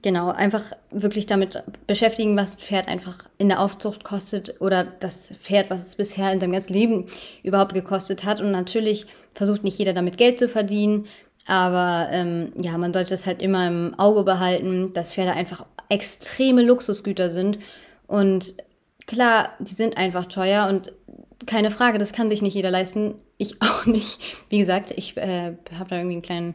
genau, 0.02 0.30
einfach 0.30 0.62
wirklich 0.90 1.26
damit 1.26 1.62
beschäftigen, 1.86 2.36
was 2.36 2.56
ein 2.56 2.60
Pferd 2.60 2.88
einfach 2.88 3.18
in 3.38 3.48
der 3.48 3.60
Aufzucht 3.60 4.02
kostet 4.02 4.60
oder 4.60 4.84
das 4.84 5.32
Pferd, 5.42 5.70
was 5.70 5.86
es 5.86 5.96
bisher 5.96 6.32
in 6.32 6.40
seinem 6.40 6.52
ganzen 6.52 6.72
Leben 6.72 7.06
überhaupt 7.42 7.74
gekostet 7.74 8.24
hat. 8.24 8.40
Und 8.40 8.50
natürlich 8.50 9.06
versucht 9.34 9.64
nicht 9.64 9.78
jeder 9.78 9.92
damit 9.92 10.16
Geld 10.16 10.38
zu 10.38 10.48
verdienen. 10.48 11.06
Aber 11.46 12.08
ähm, 12.10 12.52
ja, 12.60 12.78
man 12.78 12.92
sollte 12.92 13.14
es 13.14 13.26
halt 13.26 13.42
immer 13.42 13.66
im 13.68 13.94
Auge 13.98 14.24
behalten, 14.24 14.92
dass 14.94 15.14
Pferde 15.14 15.32
einfach 15.32 15.66
extreme 15.88 16.62
Luxusgüter 16.62 17.30
sind. 17.30 17.58
Und 18.06 18.54
klar, 19.06 19.50
die 19.58 19.74
sind 19.74 19.96
einfach 19.96 20.26
teuer 20.26 20.68
und 20.68 20.92
keine 21.46 21.70
Frage, 21.70 21.98
das 21.98 22.12
kann 22.12 22.30
sich 22.30 22.42
nicht 22.42 22.54
jeder 22.54 22.70
leisten. 22.70 23.16
Ich 23.36 23.56
auch 23.62 23.86
nicht. 23.86 24.18
Wie 24.48 24.58
gesagt, 24.58 24.92
ich 24.96 25.16
äh, 25.16 25.56
habe 25.78 25.90
da 25.90 25.96
irgendwie 25.96 26.14
einen 26.14 26.22
kleinen, 26.22 26.54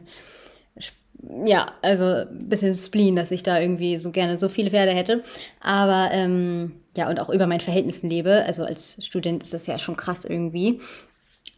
ja, 1.46 1.72
also 1.82 2.04
ein 2.04 2.48
bisschen 2.48 2.74
Spleen, 2.74 3.14
dass 3.14 3.30
ich 3.30 3.42
da 3.42 3.60
irgendwie 3.60 3.96
so 3.98 4.10
gerne 4.10 4.38
so 4.38 4.48
viele 4.48 4.70
Pferde 4.70 4.92
hätte. 4.92 5.22
Aber 5.60 6.08
ähm, 6.12 6.72
ja, 6.96 7.08
und 7.08 7.20
auch 7.20 7.30
über 7.30 7.46
meinen 7.46 7.60
Verhältnissen 7.60 8.10
lebe. 8.10 8.44
Also 8.44 8.64
als 8.64 9.04
Student 9.04 9.42
ist 9.44 9.54
das 9.54 9.66
ja 9.66 9.78
schon 9.78 9.96
krass 9.96 10.24
irgendwie. 10.24 10.80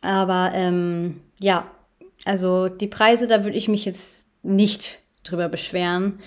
Aber 0.03 0.51
ähm, 0.55 1.21
ja, 1.40 1.71
also 2.24 2.68
die 2.68 2.87
Preise, 2.87 3.26
da 3.26 3.44
würde 3.44 3.56
ich 3.56 3.68
mich 3.68 3.85
jetzt 3.85 4.28
nicht 4.42 5.00
drüber 5.24 5.48
beschweren. 5.48 6.20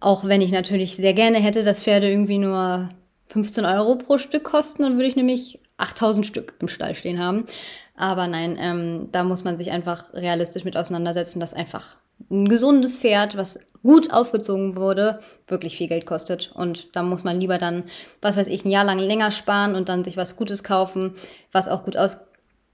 Auch 0.00 0.24
wenn 0.24 0.40
ich 0.40 0.50
natürlich 0.50 0.96
sehr 0.96 1.14
gerne 1.14 1.38
hätte, 1.38 1.64
dass 1.64 1.84
Pferde 1.84 2.10
irgendwie 2.10 2.38
nur 2.38 2.88
15 3.28 3.64
Euro 3.64 3.96
pro 3.96 4.18
Stück 4.18 4.44
kosten, 4.44 4.82
dann 4.82 4.96
würde 4.96 5.06
ich 5.06 5.16
nämlich 5.16 5.60
8000 5.78 6.26
Stück 6.26 6.54
im 6.60 6.68
Stall 6.68 6.94
stehen 6.94 7.18
haben. 7.18 7.46
Aber 7.94 8.26
nein, 8.26 8.58
ähm, 8.60 9.08
da 9.12 9.24
muss 9.24 9.44
man 9.44 9.56
sich 9.56 9.70
einfach 9.70 10.12
realistisch 10.12 10.64
mit 10.64 10.76
auseinandersetzen, 10.76 11.40
dass 11.40 11.54
einfach 11.54 11.96
ein 12.30 12.48
gesundes 12.48 12.96
Pferd, 12.96 13.36
was 13.36 13.60
gut 13.82 14.12
aufgezogen 14.12 14.76
wurde, 14.76 15.20
wirklich 15.46 15.76
viel 15.76 15.88
Geld 15.88 16.06
kostet. 16.06 16.52
Und 16.54 16.94
da 16.94 17.02
muss 17.02 17.24
man 17.24 17.40
lieber 17.40 17.58
dann, 17.58 17.84
was 18.20 18.36
weiß 18.36 18.46
ich, 18.46 18.64
ein 18.64 18.70
Jahr 18.70 18.84
lang 18.84 18.98
länger 18.98 19.30
sparen 19.30 19.74
und 19.74 19.88
dann 19.88 20.04
sich 20.04 20.16
was 20.16 20.36
Gutes 20.36 20.62
kaufen, 20.62 21.16
was 21.50 21.68
auch 21.68 21.84
gut 21.84 21.96
aus, 21.96 22.18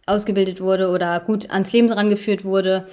ausgebildet 0.08 0.60
wurde 0.60 0.90
oder 0.90 1.20
gut 1.20 1.50
ans 1.50 1.72
Leben 1.72 1.90
rangeführt 1.92 2.44
wurde. 2.44 2.86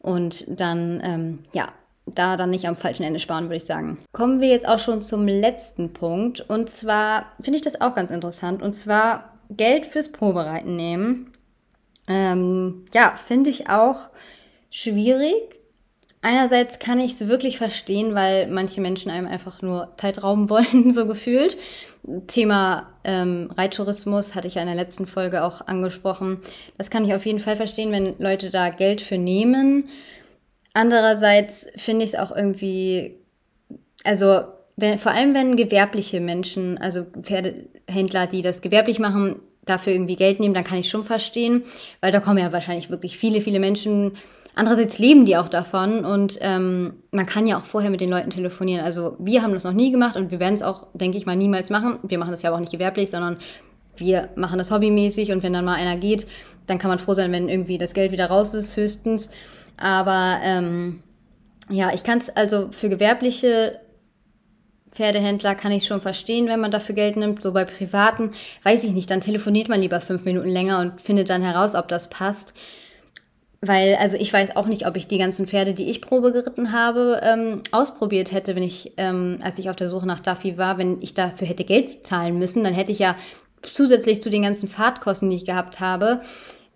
Und 0.00 0.44
dann, 0.48 1.00
ähm, 1.02 1.38
ja, 1.52 1.68
da 2.06 2.36
dann 2.36 2.50
nicht 2.50 2.66
am 2.66 2.76
falschen 2.76 3.02
Ende 3.02 3.18
sparen, 3.18 3.44
würde 3.44 3.56
ich 3.56 3.66
sagen. 3.66 3.98
Kommen 4.12 4.40
wir 4.40 4.48
jetzt 4.48 4.66
auch 4.66 4.78
schon 4.78 5.02
zum 5.02 5.26
letzten 5.26 5.92
Punkt. 5.92 6.40
Und 6.40 6.70
zwar 6.70 7.26
finde 7.40 7.56
ich 7.56 7.62
das 7.62 7.80
auch 7.80 7.94
ganz 7.94 8.10
interessant. 8.10 8.62
Und 8.62 8.72
zwar 8.72 9.34
Geld 9.50 9.86
fürs 9.86 10.10
Probereiten 10.10 10.76
nehmen. 10.76 11.32
Ähm, 12.06 12.86
ja, 12.94 13.14
finde 13.16 13.50
ich 13.50 13.68
auch 13.68 14.08
schwierig. 14.70 15.57
Einerseits 16.20 16.78
kann 16.80 16.98
ich 16.98 17.12
es 17.12 17.28
wirklich 17.28 17.58
verstehen, 17.58 18.14
weil 18.14 18.48
manche 18.48 18.80
Menschen 18.80 19.10
einem 19.10 19.28
einfach 19.28 19.62
nur 19.62 19.92
Zeit 19.96 20.22
rauben 20.22 20.50
wollen, 20.50 20.90
so 20.90 21.06
gefühlt. 21.06 21.56
Thema 22.26 22.88
ähm, 23.04 23.50
Reittourismus 23.56 24.34
hatte 24.34 24.48
ich 24.48 24.54
ja 24.54 24.62
in 24.62 24.68
der 24.68 24.76
letzten 24.76 25.06
Folge 25.06 25.44
auch 25.44 25.66
angesprochen. 25.66 26.40
Das 26.76 26.90
kann 26.90 27.04
ich 27.04 27.14
auf 27.14 27.26
jeden 27.26 27.38
Fall 27.38 27.56
verstehen, 27.56 27.92
wenn 27.92 28.18
Leute 28.18 28.50
da 28.50 28.70
Geld 28.70 29.00
für 29.00 29.18
nehmen. 29.18 29.88
Andererseits 30.74 31.66
finde 31.76 32.04
ich 32.04 32.12
es 32.12 32.18
auch 32.18 32.34
irgendwie, 32.34 33.16
also 34.04 34.42
wenn, 34.76 34.98
vor 34.98 35.12
allem 35.12 35.34
wenn 35.34 35.56
gewerbliche 35.56 36.20
Menschen, 36.20 36.78
also 36.78 37.04
Pferdehändler, 37.20 38.26
die 38.26 38.42
das 38.42 38.62
gewerblich 38.62 38.98
machen, 39.00 39.40
dafür 39.64 39.92
irgendwie 39.92 40.16
Geld 40.16 40.40
nehmen, 40.40 40.54
dann 40.54 40.64
kann 40.64 40.78
ich 40.78 40.88
schon 40.88 41.04
verstehen, 41.04 41.64
weil 42.00 42.12
da 42.12 42.20
kommen 42.20 42.38
ja 42.38 42.52
wahrscheinlich 42.52 42.90
wirklich 42.90 43.18
viele, 43.18 43.40
viele 43.40 43.60
Menschen. 43.60 44.12
Andererseits 44.58 44.98
leben 44.98 45.24
die 45.24 45.36
auch 45.36 45.48
davon 45.48 46.04
und 46.04 46.36
ähm, 46.40 46.94
man 47.12 47.26
kann 47.26 47.46
ja 47.46 47.58
auch 47.58 47.64
vorher 47.64 47.92
mit 47.92 48.00
den 48.00 48.10
Leuten 48.10 48.30
telefonieren. 48.30 48.84
Also 48.84 49.14
wir 49.20 49.40
haben 49.40 49.52
das 49.52 49.62
noch 49.62 49.72
nie 49.72 49.92
gemacht 49.92 50.16
und 50.16 50.32
wir 50.32 50.40
werden 50.40 50.56
es 50.56 50.64
auch, 50.64 50.88
denke 50.94 51.16
ich 51.16 51.26
mal, 51.26 51.36
niemals 51.36 51.70
machen. 51.70 52.00
Wir 52.02 52.18
machen 52.18 52.32
das 52.32 52.42
ja 52.42 52.52
auch 52.52 52.58
nicht 52.58 52.72
gewerblich, 52.72 53.08
sondern 53.08 53.36
wir 53.96 54.30
machen 54.34 54.58
das 54.58 54.72
hobbymäßig 54.72 55.30
und 55.30 55.44
wenn 55.44 55.52
dann 55.52 55.64
mal 55.64 55.76
einer 55.76 55.96
geht, 55.96 56.26
dann 56.66 56.80
kann 56.80 56.88
man 56.88 56.98
froh 56.98 57.14
sein, 57.14 57.30
wenn 57.30 57.48
irgendwie 57.48 57.78
das 57.78 57.94
Geld 57.94 58.10
wieder 58.10 58.26
raus 58.26 58.52
ist, 58.52 58.76
höchstens. 58.76 59.30
Aber 59.76 60.40
ähm, 60.42 61.04
ja, 61.70 61.94
ich 61.94 62.02
kann 62.02 62.18
es 62.18 62.28
also 62.28 62.70
für 62.72 62.88
gewerbliche 62.88 63.78
Pferdehändler 64.90 65.54
kann 65.54 65.70
ich 65.70 65.86
schon 65.86 66.00
verstehen, 66.00 66.48
wenn 66.48 66.58
man 66.58 66.72
dafür 66.72 66.96
Geld 66.96 67.16
nimmt. 67.16 67.44
So 67.44 67.52
bei 67.52 67.64
privaten, 67.64 68.32
weiß 68.64 68.82
ich 68.82 68.90
nicht, 68.90 69.08
dann 69.08 69.20
telefoniert 69.20 69.68
man 69.68 69.80
lieber 69.80 70.00
fünf 70.00 70.24
Minuten 70.24 70.48
länger 70.48 70.80
und 70.80 71.00
findet 71.00 71.30
dann 71.30 71.42
heraus, 71.42 71.76
ob 71.76 71.86
das 71.86 72.10
passt. 72.10 72.54
Weil, 73.60 73.96
also 73.96 74.16
ich 74.16 74.32
weiß 74.32 74.54
auch 74.54 74.66
nicht, 74.66 74.86
ob 74.86 74.96
ich 74.96 75.08
die 75.08 75.18
ganzen 75.18 75.46
Pferde, 75.46 75.74
die 75.74 75.90
ich 75.90 76.00
Probe 76.00 76.32
geritten 76.32 76.72
habe, 76.72 77.20
ähm, 77.24 77.62
ausprobiert 77.72 78.30
hätte, 78.30 78.54
wenn 78.54 78.62
ich, 78.62 78.92
ähm, 78.96 79.38
als 79.42 79.58
ich 79.58 79.68
auf 79.68 79.74
der 79.74 79.90
Suche 79.90 80.06
nach 80.06 80.20
Duffy 80.20 80.56
war, 80.58 80.78
wenn 80.78 81.02
ich 81.02 81.14
dafür 81.14 81.48
hätte 81.48 81.64
Geld 81.64 82.06
zahlen 82.06 82.38
müssen, 82.38 82.62
dann 82.62 82.74
hätte 82.74 82.92
ich 82.92 83.00
ja 83.00 83.16
zusätzlich 83.62 84.22
zu 84.22 84.30
den 84.30 84.42
ganzen 84.42 84.68
Fahrtkosten, 84.68 85.28
die 85.28 85.36
ich 85.36 85.44
gehabt 85.44 85.80
habe, 85.80 86.20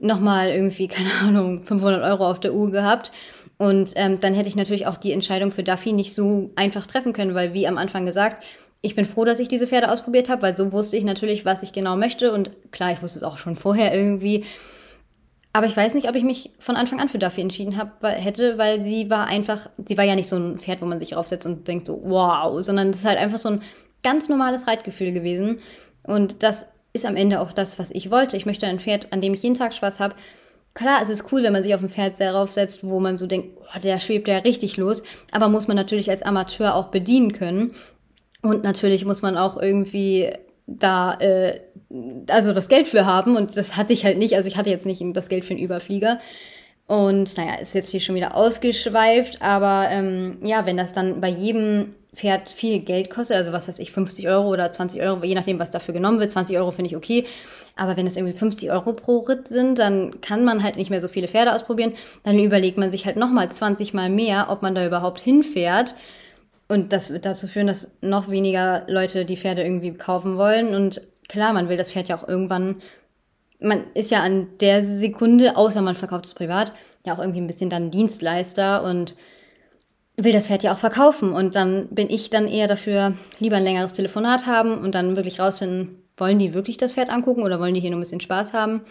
nochmal 0.01 0.49
irgendwie, 0.49 0.89
keine 0.89 1.13
Ahnung, 1.23 1.63
500 1.63 2.03
Euro 2.03 2.29
auf 2.29 2.41
der 2.41 2.53
Uhr 2.53 2.71
gehabt. 2.73 3.13
Und 3.59 3.93
ähm, 3.95 4.19
dann 4.19 4.35
hätte 4.35 4.49
ich 4.49 4.57
natürlich 4.57 4.89
auch 4.89 4.97
die 4.97 5.13
Entscheidung 5.13 5.53
für 5.53 5.63
Duffy 5.63 5.93
nicht 5.93 6.15
so 6.15 6.51
einfach 6.57 6.89
treffen 6.89 7.13
können, 7.13 7.37
weil 7.37 7.55
wie 7.55 7.69
am 7.69 7.79
Anfang 7.79 8.07
gesagt, 8.07 8.43
ich 8.81 8.97
bin 8.97 9.05
froh, 9.05 9.25
dass 9.25 9.39
ich 9.39 9.47
diese 9.47 9.69
Pferde 9.69 9.89
ausprobiert 9.89 10.29
habe, 10.29 10.43
weil 10.43 10.57
so 10.57 10.73
wusste 10.73 10.97
ich 10.97 11.05
natürlich, 11.05 11.45
was 11.45 11.63
ich 11.63 11.73
genau 11.73 11.97
möchte. 11.97 12.33
Und 12.33 12.51
klar, 12.73 12.93
ich 12.93 13.01
wusste 13.01 13.21
es 13.21 13.23
auch 13.23 13.39
schon 13.39 13.55
vorher 13.55 13.95
irgendwie. 13.95 14.45
Aber 15.53 15.67
ich 15.67 15.77
weiß 15.77 15.95
nicht, 15.95 16.09
ob 16.09 16.17
ich 16.17 16.25
mich 16.25 16.51
von 16.59 16.77
Anfang 16.77 16.99
an 16.99 17.11
für 17.11 17.19
Duffy 17.19 17.43
entschieden 17.43 17.77
hab, 17.77 18.03
hätte, 18.03 18.57
weil 18.57 18.81
sie 18.81 19.11
war 19.11 19.27
einfach, 19.27 19.69
sie 19.87 19.99
war 19.99 20.05
ja 20.05 20.15
nicht 20.15 20.29
so 20.29 20.37
ein 20.37 20.59
Pferd, 20.59 20.81
wo 20.81 20.87
man 20.87 20.99
sich 20.99 21.15
raufsetzt 21.15 21.47
und 21.47 21.69
denkt 21.69 21.87
so, 21.87 22.01
wow, 22.05 22.63
sondern 22.63 22.91
es 22.91 23.01
ist 23.01 23.05
halt 23.05 23.19
einfach 23.19 23.39
so 23.39 23.51
ein 23.51 23.63
ganz 24.03 24.29
normales 24.29 24.67
Reitgefühl 24.67 25.13
gewesen. 25.13 25.61
Und 26.05 26.43
das 26.43 26.67
ist 26.95 27.05
am 27.05 27.17
Ende 27.17 27.41
auch 27.41 27.53
das, 27.53 27.79
was 27.79 27.91
ich 27.91 28.11
wollte. 28.11 28.37
Ich 28.37 28.47
möchte 28.47 28.67
ein 28.67 28.79
Pferd, 28.79 29.13
an 29.13 29.21
dem 29.21 29.35
ich 29.35 29.43
jeden 29.43 29.55
Tag 29.55 29.75
Spaß 29.75 30.01
habe. 30.01 30.15
Klar, 30.75 31.01
es 31.03 31.11
ist 31.11 31.31
cool, 31.33 31.43
wenn 31.43 31.53
man 31.53 31.63
sich 31.63 31.75
auf 31.75 31.83
ein 31.83 31.91
Pferd 31.91 32.17
sehr 32.17 32.35
raufsetzt, 32.35 32.83
wo 32.83 32.99
man 32.99 33.19
so 33.19 33.27
denkt, 33.27 33.59
oh, 33.61 33.79
der 33.79 33.99
schwebt 33.99 34.29
ja 34.29 34.39
richtig 34.39 34.79
los. 34.79 35.03
Aber 35.33 35.49
muss 35.51 35.69
man 35.69 35.77
natürlich 35.77 36.09
als 36.11 36.23
Amateur 36.23 36.75
auch 36.75 36.89
bedienen 36.89 37.33
können. 37.33 37.75
Und 38.41 38.65
natürlich 38.65 39.05
muss 39.05 39.21
man 39.21 39.37
auch 39.37 39.61
irgendwie 39.61 40.31
da 40.67 41.15
äh, 41.21 41.61
also 42.29 42.53
das 42.53 42.69
Geld 42.69 42.89
für 42.89 43.07
haben 43.07 43.37
und 43.37 43.57
das 43.57 43.77
hatte 43.77 43.93
ich 43.93 44.05
halt 44.05 44.19
nicht. 44.19 44.35
Also 44.35 44.49
ich 44.49 44.57
hatte 44.57 44.71
jetzt 44.71 44.87
nicht 44.87 45.03
das 45.15 45.29
Geld 45.29 45.45
für 45.45 45.55
einen 45.55 45.63
Überflieger. 45.63 46.21
Und 46.87 47.37
naja, 47.37 47.55
ist 47.55 47.75
jetzt 47.75 47.91
hier 47.91 48.01
schon 48.01 48.17
wieder 48.17 48.37
ausgeschweift, 48.37 49.41
aber 49.41 49.89
ähm, 49.91 50.39
ja, 50.43 50.67
wenn 50.67 50.77
das 50.77 50.93
dann 50.93 51.21
bei 51.21 51.29
jedem 51.29 51.95
Pferd 52.15 52.51
viel 52.51 52.81
Geld 52.81 53.09
kostet, 53.09 53.39
also 53.39 53.53
was 53.53 53.69
weiß 53.69 53.79
ich, 53.79 53.93
50 53.93 54.29
Euro 54.29 54.49
oder 54.51 54.71
20 54.71 55.01
Euro, 55.01 55.25
je 55.25 55.35
nachdem, 55.35 55.59
was 55.59 55.71
dafür 55.71 55.95
genommen 55.95 56.21
wird. 56.21 56.31
20 56.31 56.59
Euro 56.59 56.71
finde 56.71 56.91
ich 56.91 56.97
okay. 56.97 57.25
Aber 57.77 57.97
wenn 57.97 58.07
es 58.07 58.17
irgendwie 58.17 58.37
50 58.37 58.71
Euro 58.71 58.93
pro 58.93 59.21
Ritt 59.21 59.49
sind, 59.49 59.79
dann 59.79 60.21
kann 60.21 60.45
man 60.45 60.63
halt 60.63 60.77
nicht 60.77 60.91
mehr 60.91 61.01
so 61.01 61.09
viele 61.09 61.29
Pferde 61.29 61.55
ausprobieren. 61.55 61.95
Dann 62.23 62.39
überlegt 62.39 62.77
man 62.77 62.91
sich 62.91 63.07
halt 63.07 63.17
nochmal 63.17 63.51
20 63.51 63.95
Mal 63.95 64.11
mehr, 64.11 64.49
ob 64.51 64.61
man 64.61 64.75
da 64.75 64.87
überhaupt 64.87 65.21
hinfährt. 65.21 65.95
Und 66.73 66.93
das 66.93 67.11
wird 67.11 67.27
dazu 67.27 67.47
führen, 67.47 67.67
dass 67.67 67.99
noch 68.01 68.31
weniger 68.31 68.85
Leute 68.89 69.25
die 69.25 69.37
Pferde 69.37 69.63
irgendwie 69.63 69.93
kaufen 69.93 70.39
wollen. 70.39 70.75
Und 70.75 71.03
klar, 71.29 71.53
man 71.53 71.69
will 71.69 71.77
das 71.77 71.93
Pferd 71.93 72.09
ja 72.09 72.17
auch 72.17 72.27
irgendwann 72.27 72.81
man 73.63 73.85
ist 73.95 74.11
ja 74.11 74.23
an 74.23 74.49
der 74.61 74.85
Sekunde, 74.85 75.57
außer 75.57 75.83
man 75.83 75.95
verkauft 75.95 76.27
es 76.27 76.35
privat, 76.35 76.73
ja 77.07 77.15
auch 77.15 77.19
irgendwie 77.19 77.41
ein 77.41 77.47
bisschen 77.47 77.71
dann 77.71 77.91
Dienstleister 77.91 78.85
und 78.85 79.17
will 80.17 80.33
das 80.33 80.49
Pferd 80.49 80.63
ja 80.63 80.73
auch 80.73 80.79
verkaufen. 80.79 81.33
Und 81.33 81.55
dann 81.55 81.89
bin 81.91 82.11
ich 82.11 82.31
dann 82.31 82.49
eher 82.49 82.69
dafür, 82.69 83.17
lieber 83.39 83.57
ein 83.57 83.65
längeres 83.65 83.95
Telefonat 83.95 84.47
haben 84.47 84.79
und 84.79 84.95
dann 84.95 85.17
wirklich 85.17 85.41
rausfinden, 85.41 86.03
wollen 86.17 86.39
die 86.39 86.55
wirklich 86.55 86.77
das 86.77 86.93
Pferd 86.93 87.11
angucken 87.11 87.43
oder 87.43 87.59
wollen 87.59 87.75
die 87.75 87.81
hier 87.81 87.91
nur 87.91 87.99
ein 87.99 88.03
bisschen 88.03 88.21
Spaß 88.21 88.53
haben? 88.53 88.83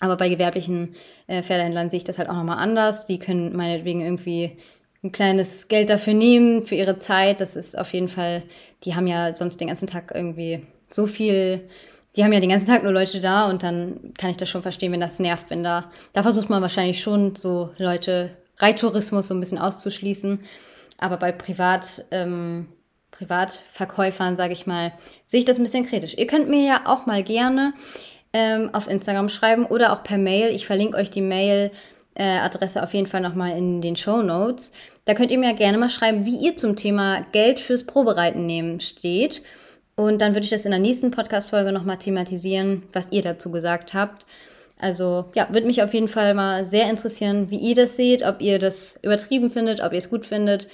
Aber 0.00 0.16
bei 0.16 0.28
gewerblichen 0.28 0.94
äh, 1.26 1.42
Pferdehändlern 1.42 1.88
sehe 1.88 1.98
ich 1.98 2.04
das 2.04 2.18
halt 2.18 2.28
auch 2.28 2.34
nochmal 2.34 2.58
anders. 2.58 3.06
Die 3.06 3.18
können 3.18 3.56
meinetwegen 3.56 4.00
irgendwie 4.00 4.58
ein 5.02 5.12
kleines 5.12 5.68
Geld 5.68 5.90
dafür 5.90 6.14
nehmen, 6.14 6.62
für 6.62 6.74
ihre 6.74 6.98
Zeit. 6.98 7.40
Das 7.40 7.56
ist 7.56 7.76
auf 7.76 7.92
jeden 7.92 8.08
Fall, 8.08 8.42
die 8.84 8.94
haben 8.94 9.06
ja 9.06 9.34
sonst 9.34 9.60
den 9.60 9.68
ganzen 9.68 9.88
Tag 9.88 10.12
irgendwie 10.14 10.66
so 10.88 11.06
viel, 11.06 11.68
die 12.16 12.22
haben 12.22 12.32
ja 12.32 12.40
den 12.40 12.50
ganzen 12.50 12.68
Tag 12.68 12.82
nur 12.82 12.92
Leute 12.92 13.20
da 13.20 13.48
und 13.48 13.62
dann 13.62 14.12
kann 14.18 14.30
ich 14.30 14.36
das 14.36 14.48
schon 14.48 14.62
verstehen, 14.62 14.92
wenn 14.92 15.00
das 15.00 15.18
nervt, 15.18 15.50
wenn 15.50 15.64
da, 15.64 15.90
da 16.12 16.22
versucht 16.22 16.50
man 16.50 16.62
wahrscheinlich 16.62 17.00
schon 17.00 17.34
so 17.36 17.70
Leute, 17.78 18.30
Reittourismus 18.58 19.28
so 19.28 19.34
ein 19.34 19.40
bisschen 19.40 19.58
auszuschließen. 19.58 20.40
Aber 20.98 21.16
bei 21.16 21.32
Privat, 21.32 22.04
ähm, 22.12 22.68
Privatverkäufern, 23.10 24.36
sage 24.36 24.52
ich 24.52 24.66
mal, 24.66 24.92
sehe 25.24 25.40
ich 25.40 25.44
das 25.46 25.58
ein 25.58 25.64
bisschen 25.64 25.86
kritisch. 25.86 26.16
Ihr 26.16 26.26
könnt 26.28 26.48
mir 26.48 26.64
ja 26.64 26.82
auch 26.84 27.06
mal 27.06 27.24
gerne 27.24 27.74
ähm, 28.32 28.70
auf 28.72 28.88
Instagram 28.88 29.28
schreiben 29.28 29.66
oder 29.66 29.92
auch 29.92 30.04
per 30.04 30.18
Mail. 30.18 30.54
Ich 30.54 30.66
verlinke 30.66 30.96
euch 30.96 31.10
die 31.10 31.20
Mail-Adresse 31.20 32.78
äh, 32.78 32.82
auf 32.82 32.94
jeden 32.94 33.06
Fall 33.06 33.20
nochmal 33.20 33.56
in 33.56 33.80
den 33.80 33.96
Show 33.96 34.22
Notes. 34.22 34.72
Da 35.04 35.14
könnt 35.14 35.30
ihr 35.30 35.38
mir 35.38 35.54
gerne 35.54 35.78
mal 35.78 35.90
schreiben, 35.90 36.26
wie 36.26 36.36
ihr 36.36 36.56
zum 36.56 36.76
Thema 36.76 37.26
Geld 37.32 37.58
fürs 37.58 37.84
Probereiten 37.84 38.46
nehmen 38.46 38.80
steht. 38.80 39.42
Und 39.96 40.20
dann 40.20 40.34
würde 40.34 40.44
ich 40.44 40.50
das 40.50 40.64
in 40.64 40.70
der 40.70 40.80
nächsten 40.80 41.10
Podcast-Folge 41.10 41.72
nochmal 41.72 41.98
thematisieren, 41.98 42.84
was 42.92 43.10
ihr 43.10 43.22
dazu 43.22 43.50
gesagt 43.50 43.94
habt. 43.94 44.26
Also 44.78 45.26
ja, 45.34 45.48
würde 45.50 45.66
mich 45.66 45.82
auf 45.82 45.94
jeden 45.94 46.08
Fall 46.08 46.34
mal 46.34 46.64
sehr 46.64 46.88
interessieren, 46.88 47.50
wie 47.50 47.58
ihr 47.58 47.74
das 47.74 47.96
seht, 47.96 48.22
ob 48.24 48.40
ihr 48.40 48.58
das 48.58 48.98
übertrieben 49.02 49.50
findet, 49.50 49.80
ob 49.80 49.92
ihr 49.92 49.98
es 49.98 50.10
gut 50.10 50.24
findet. 50.26 50.68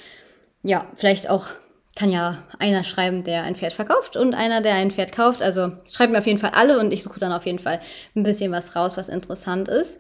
Ja, 0.63 0.87
vielleicht 0.95 1.29
auch 1.29 1.49
kann 1.97 2.13
ja 2.13 2.45
einer 2.59 2.85
schreiben, 2.85 3.25
der 3.25 3.43
ein 3.43 3.57
Pferd 3.57 3.73
verkauft 3.73 4.17
und 4.17 4.33
einer, 4.33 4.61
der 4.61 4.75
ein 4.75 4.93
Pferd 4.93 5.11
kauft. 5.11 5.43
Also 5.43 5.73
schreibt 5.91 6.13
mir 6.13 6.19
auf 6.19 6.27
jeden 6.27 6.39
Fall 6.39 6.53
alle 6.55 6.79
und 6.79 6.93
ich 6.93 7.03
suche 7.03 7.19
dann 7.19 7.33
auf 7.33 7.45
jeden 7.45 7.59
Fall 7.59 7.81
ein 8.15 8.23
bisschen 8.23 8.53
was 8.53 8.77
raus, 8.77 8.97
was 8.97 9.09
interessant 9.09 9.69
ist. 9.69 9.99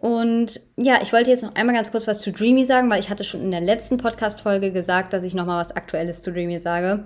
Und 0.00 0.60
ja, 0.76 1.00
ich 1.02 1.12
wollte 1.12 1.30
jetzt 1.30 1.42
noch 1.42 1.54
einmal 1.54 1.74
ganz 1.74 1.92
kurz 1.92 2.08
was 2.08 2.20
zu 2.20 2.32
Dreamy 2.32 2.64
sagen, 2.64 2.88
weil 2.88 3.00
ich 3.00 3.10
hatte 3.10 3.22
schon 3.22 3.42
in 3.42 3.50
der 3.50 3.60
letzten 3.60 3.98
Podcast-Folge 3.98 4.72
gesagt, 4.72 5.12
dass 5.12 5.22
ich 5.22 5.34
nochmal 5.34 5.62
was 5.62 5.76
Aktuelles 5.76 6.22
zu 6.22 6.32
Dreamy 6.32 6.58
sage. 6.58 7.04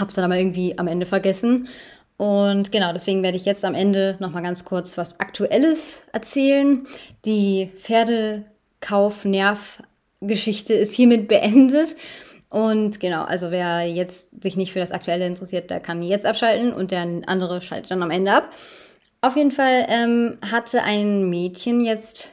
Hab's 0.00 0.14
dann 0.14 0.24
aber 0.24 0.36
irgendwie 0.36 0.78
am 0.78 0.86
Ende 0.86 1.04
vergessen. 1.04 1.66
Und 2.16 2.70
genau, 2.70 2.92
deswegen 2.92 3.24
werde 3.24 3.36
ich 3.36 3.44
jetzt 3.44 3.64
am 3.64 3.74
Ende 3.74 4.16
nochmal 4.20 4.44
ganz 4.44 4.64
kurz 4.64 4.96
was 4.96 5.18
Aktuelles 5.18 6.04
erzählen. 6.12 6.86
Die 7.24 7.72
Pferdekauf-Nerv-Geschichte 7.80 10.74
ist 10.74 10.94
hiermit 10.94 11.26
beendet. 11.26 11.96
Und 12.50 13.00
genau, 13.00 13.24
also 13.24 13.50
wer 13.50 13.84
jetzt 13.88 14.28
sich 14.40 14.56
nicht 14.56 14.72
für 14.72 14.78
das 14.78 14.92
Aktuelle 14.92 15.26
interessiert, 15.26 15.70
der 15.70 15.80
kann 15.80 16.04
jetzt 16.04 16.24
abschalten 16.24 16.72
und 16.72 16.92
der 16.92 17.22
andere 17.26 17.60
schaltet 17.60 17.90
dann 17.90 18.04
am 18.04 18.12
Ende 18.12 18.32
ab. 18.32 18.48
Auf 19.24 19.36
jeden 19.36 19.52
Fall 19.52 19.86
ähm, 19.88 20.38
hatte 20.50 20.82
ein 20.82 21.30
Mädchen 21.30 21.80
jetzt 21.80 22.28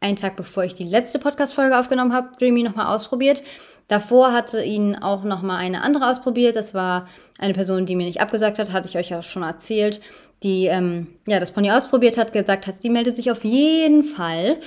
einen 0.00 0.16
Tag 0.16 0.34
bevor 0.34 0.64
ich 0.64 0.74
die 0.74 0.84
letzte 0.84 1.20
Podcast-Folge 1.20 1.78
aufgenommen 1.78 2.12
habe, 2.12 2.36
Dreamy 2.36 2.64
nochmal 2.64 2.92
ausprobiert. 2.92 3.44
Davor 3.86 4.32
hatte 4.32 4.60
ihn 4.60 4.96
auch 4.96 5.22
nochmal 5.22 5.58
eine 5.58 5.82
andere 5.82 6.10
ausprobiert. 6.10 6.56
Das 6.56 6.74
war 6.74 7.06
eine 7.38 7.54
Person, 7.54 7.86
die 7.86 7.94
mir 7.94 8.06
nicht 8.06 8.20
abgesagt 8.20 8.58
hat, 8.58 8.72
hatte 8.72 8.88
ich 8.88 8.98
euch 8.98 9.10
ja 9.10 9.22
schon 9.22 9.44
erzählt, 9.44 10.00
die 10.42 10.66
ähm, 10.66 11.06
ja 11.28 11.38
das 11.38 11.52
Pony 11.52 11.70
ausprobiert 11.70 12.18
hat, 12.18 12.32
gesagt 12.32 12.66
hat, 12.66 12.74
sie 12.74 12.90
meldet 12.90 13.14
sich 13.14 13.30
auf 13.30 13.44
jeden 13.44 14.02
Fall. 14.02 14.58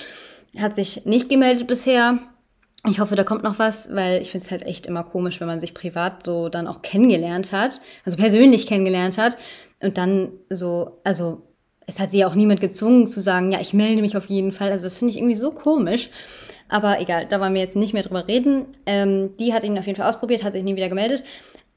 Hat 0.58 0.78
sich 0.78 1.06
nicht 1.06 1.28
gemeldet 1.28 1.68
bisher. 1.68 2.20
Ich 2.88 3.02
hoffe, 3.02 3.18
da 3.18 3.26
kommt 3.26 3.44
noch 3.44 3.60
was, 3.60 3.94
weil 3.94 4.22
ich 4.22 4.32
finde 4.32 4.46
es 4.46 4.52
halt 4.52 4.64
echt 4.64 4.86
immer 4.86 5.04
komisch, 5.04 5.42
wenn 5.42 5.48
man 5.48 5.60
sich 5.60 5.74
privat 5.74 6.26
so 6.26 6.48
dann 6.48 6.68
auch 6.68 6.82
kennengelernt 6.82 7.52
hat, 7.52 7.82
also 8.06 8.18
persönlich 8.18 8.66
kennengelernt 8.66 9.18
hat 9.18 9.38
und 9.82 9.98
dann 9.98 10.32
so, 10.50 11.02
also 11.04 11.49
es 11.90 12.00
hat 12.00 12.12
sie 12.12 12.20
ja 12.20 12.28
auch 12.28 12.36
niemand 12.36 12.62
gezwungen 12.62 13.08
zu 13.08 13.20
sagen, 13.20 13.52
ja, 13.52 13.60
ich 13.60 13.74
melde 13.74 14.02
mich 14.02 14.16
auf 14.16 14.28
jeden 14.28 14.52
Fall. 14.52 14.72
Also 14.72 14.86
das 14.86 15.00
finde 15.00 15.12
ich 15.12 15.18
irgendwie 15.18 15.36
so 15.36 15.52
komisch. 15.52 16.10
Aber 16.70 17.02
egal, 17.02 17.26
da 17.28 17.40
wollen 17.40 17.56
wir 17.56 17.62
jetzt 17.62 17.76
nicht 17.76 17.94
mehr 17.94 18.04
drüber 18.04 18.28
reden. 18.28 18.68
Ähm, 18.86 19.32
die 19.40 19.54
hat 19.54 19.64
ihn 19.64 19.78
auf 19.78 19.88
jeden 19.88 19.98
Fall 19.98 20.08
ausprobiert, 20.08 20.44
hat 20.44 20.54
sich 20.54 20.64
nie 20.64 20.76
wieder 20.76 20.90
gemeldet. 20.90 21.24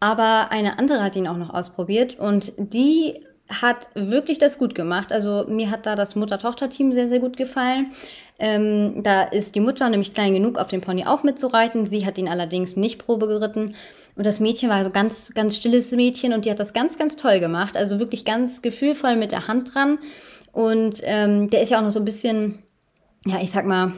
Aber 0.00 0.50
eine 0.50 0.78
andere 0.78 1.02
hat 1.02 1.16
ihn 1.16 1.26
auch 1.26 1.38
noch 1.38 1.54
ausprobiert 1.54 2.18
und 2.18 2.52
die 2.58 3.20
hat 3.48 3.88
wirklich 3.94 4.38
das 4.38 4.58
gut 4.58 4.74
gemacht. 4.74 5.12
Also 5.12 5.46
mir 5.48 5.70
hat 5.70 5.86
da 5.86 5.96
das 5.96 6.14
Mutter-Tochter-Team 6.14 6.92
sehr, 6.92 7.08
sehr 7.08 7.20
gut 7.20 7.36
gefallen. 7.36 7.92
Ähm, 8.38 9.02
da 9.02 9.22
ist 9.22 9.54
die 9.54 9.60
Mutter 9.60 9.88
nämlich 9.88 10.12
klein 10.12 10.34
genug, 10.34 10.58
auf 10.58 10.68
dem 10.68 10.80
Pony 10.80 11.06
auch 11.06 11.22
mitzureiten. 11.22 11.86
Sie 11.86 12.04
hat 12.04 12.18
ihn 12.18 12.28
allerdings 12.28 12.76
nicht 12.76 13.04
Probe 13.04 13.28
geritten. 13.28 13.74
Und 14.14 14.26
das 14.26 14.40
Mädchen 14.40 14.68
war 14.68 14.84
so 14.84 14.90
ganz, 14.90 15.32
ganz 15.34 15.56
stilles 15.56 15.90
Mädchen 15.92 16.32
und 16.32 16.44
die 16.44 16.50
hat 16.50 16.60
das 16.60 16.72
ganz, 16.72 16.98
ganz 16.98 17.16
toll 17.16 17.40
gemacht. 17.40 17.76
Also 17.76 17.98
wirklich 17.98 18.24
ganz 18.24 18.60
gefühlvoll 18.60 19.16
mit 19.16 19.32
der 19.32 19.48
Hand 19.48 19.74
dran. 19.74 19.98
Und 20.52 21.00
ähm, 21.02 21.48
der 21.48 21.62
ist 21.62 21.70
ja 21.70 21.78
auch 21.78 21.82
noch 21.82 21.92
so 21.92 22.00
ein 22.00 22.04
bisschen, 22.04 22.62
ja, 23.24 23.40
ich 23.40 23.50
sag 23.50 23.64
mal, 23.64 23.92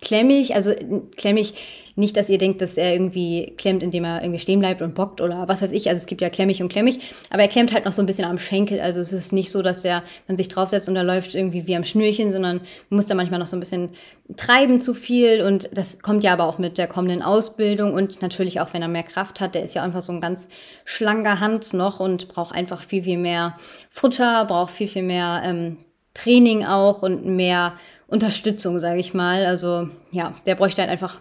klemmig, 0.00 0.56
also 0.56 0.72
klemmig 1.16 1.54
nicht, 1.94 2.16
dass 2.16 2.28
ihr 2.28 2.38
denkt, 2.38 2.60
dass 2.60 2.78
er 2.78 2.92
irgendwie 2.92 3.54
klemmt, 3.56 3.82
indem 3.82 4.04
er 4.04 4.22
irgendwie 4.22 4.38
stehen 4.38 4.60
bleibt 4.60 4.82
und 4.82 4.94
bockt 4.94 5.20
oder 5.20 5.48
was 5.48 5.62
weiß 5.62 5.72
ich. 5.72 5.88
Also 5.88 6.00
es 6.00 6.06
gibt 6.06 6.20
ja 6.20 6.30
klemmig 6.30 6.62
und 6.62 6.68
klemmig, 6.68 7.00
aber 7.30 7.42
er 7.42 7.48
klemmt 7.48 7.72
halt 7.72 7.84
noch 7.84 7.92
so 7.92 8.02
ein 8.02 8.06
bisschen 8.06 8.24
am 8.24 8.38
Schenkel. 8.38 8.80
Also 8.80 9.00
es 9.00 9.12
ist 9.12 9.32
nicht 9.32 9.50
so, 9.50 9.62
dass 9.62 9.82
der 9.82 10.04
man 10.28 10.36
sich 10.36 10.46
draufsetzt 10.46 10.88
und 10.88 10.94
er 10.94 11.02
läuft 11.02 11.34
irgendwie 11.34 11.66
wie 11.66 11.74
am 11.74 11.84
Schnürchen, 11.84 12.30
sondern 12.30 12.60
muss 12.88 13.06
da 13.06 13.14
manchmal 13.14 13.40
noch 13.40 13.48
so 13.48 13.56
ein 13.56 13.60
bisschen 13.60 13.90
treiben 14.36 14.80
zu 14.80 14.94
viel 14.94 15.42
und 15.42 15.70
das 15.72 16.00
kommt 16.00 16.22
ja 16.22 16.32
aber 16.32 16.44
auch 16.44 16.58
mit 16.58 16.78
der 16.78 16.86
kommenden 16.86 17.22
Ausbildung 17.22 17.94
und 17.94 18.22
natürlich 18.22 18.60
auch, 18.60 18.72
wenn 18.74 18.82
er 18.82 18.88
mehr 18.88 19.02
Kraft 19.02 19.40
hat. 19.40 19.56
Der 19.56 19.64
ist 19.64 19.74
ja 19.74 19.82
einfach 19.82 20.02
so 20.02 20.12
ein 20.12 20.20
ganz 20.20 20.48
schlanker 20.84 21.40
Hand 21.40 21.72
noch 21.72 21.98
und 21.98 22.28
braucht 22.28 22.54
einfach 22.54 22.82
viel, 22.82 23.02
viel 23.02 23.18
mehr 23.18 23.56
Futter, 23.90 24.44
braucht 24.44 24.72
viel, 24.72 24.88
viel 24.88 25.02
mehr 25.02 25.42
ähm, 25.44 25.78
Training 26.14 26.64
auch 26.64 27.02
und 27.02 27.26
mehr 27.26 27.74
Unterstützung, 28.08 28.80
sage 28.80 28.98
ich 28.98 29.14
mal. 29.14 29.46
Also 29.46 29.88
ja, 30.10 30.32
der 30.46 30.56
bräuchte 30.56 30.80
halt 30.82 30.90
einfach 30.90 31.20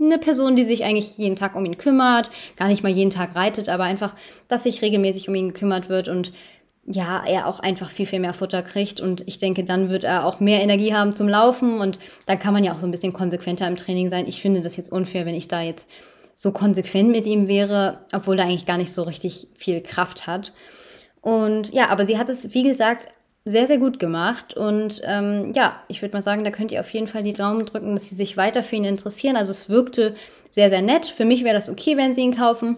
eine 0.00 0.18
Person, 0.18 0.56
die 0.56 0.64
sich 0.64 0.82
eigentlich 0.82 1.16
jeden 1.16 1.36
Tag 1.36 1.54
um 1.54 1.64
ihn 1.64 1.78
kümmert, 1.78 2.30
gar 2.56 2.66
nicht 2.66 2.82
mal 2.82 2.90
jeden 2.90 3.10
Tag 3.10 3.36
reitet, 3.36 3.68
aber 3.68 3.84
einfach, 3.84 4.16
dass 4.48 4.64
sich 4.64 4.82
regelmäßig 4.82 5.28
um 5.28 5.34
ihn 5.36 5.52
gekümmert 5.52 5.88
wird 5.88 6.08
und 6.08 6.32
ja, 6.84 7.22
er 7.24 7.46
auch 7.46 7.60
einfach 7.60 7.90
viel, 7.90 8.06
viel 8.06 8.18
mehr 8.18 8.34
Futter 8.34 8.62
kriegt. 8.62 9.00
Und 9.00 9.22
ich 9.28 9.38
denke, 9.38 9.62
dann 9.62 9.88
wird 9.88 10.02
er 10.02 10.26
auch 10.26 10.40
mehr 10.40 10.60
Energie 10.62 10.92
haben 10.92 11.14
zum 11.14 11.28
Laufen 11.28 11.80
und 11.80 12.00
dann 12.26 12.40
kann 12.40 12.52
man 12.52 12.64
ja 12.64 12.72
auch 12.72 12.80
so 12.80 12.86
ein 12.86 12.90
bisschen 12.90 13.12
konsequenter 13.12 13.68
im 13.68 13.76
Training 13.76 14.10
sein. 14.10 14.26
Ich 14.26 14.40
finde 14.40 14.62
das 14.62 14.76
jetzt 14.76 14.90
unfair, 14.90 15.24
wenn 15.24 15.36
ich 15.36 15.46
da 15.46 15.62
jetzt 15.62 15.88
so 16.34 16.50
konsequent 16.50 17.10
mit 17.10 17.26
ihm 17.26 17.46
wäre, 17.46 18.00
obwohl 18.12 18.38
er 18.38 18.46
eigentlich 18.46 18.66
gar 18.66 18.78
nicht 18.78 18.92
so 18.92 19.04
richtig 19.04 19.46
viel 19.54 19.80
Kraft 19.80 20.26
hat. 20.26 20.52
Und 21.20 21.72
ja, 21.72 21.88
aber 21.88 22.04
sie 22.04 22.18
hat 22.18 22.28
es, 22.28 22.52
wie 22.52 22.64
gesagt, 22.64 23.06
sehr, 23.44 23.66
sehr 23.66 23.78
gut 23.78 23.98
gemacht. 23.98 24.54
Und 24.54 25.00
ähm, 25.04 25.52
ja, 25.54 25.80
ich 25.88 26.00
würde 26.02 26.16
mal 26.16 26.22
sagen, 26.22 26.44
da 26.44 26.50
könnt 26.50 26.72
ihr 26.72 26.80
auf 26.80 26.90
jeden 26.90 27.08
Fall 27.08 27.22
die 27.22 27.32
Daumen 27.32 27.66
drücken, 27.66 27.94
dass 27.94 28.08
sie 28.08 28.14
sich 28.14 28.36
weiter 28.36 28.62
für 28.62 28.76
ihn 28.76 28.84
interessieren. 28.84 29.36
Also 29.36 29.50
es 29.50 29.68
wirkte 29.68 30.14
sehr, 30.50 30.70
sehr 30.70 30.82
nett. 30.82 31.06
Für 31.06 31.24
mich 31.24 31.42
wäre 31.44 31.54
das 31.54 31.68
okay, 31.68 31.96
wenn 31.96 32.14
sie 32.14 32.22
ihn 32.22 32.36
kaufen. 32.36 32.76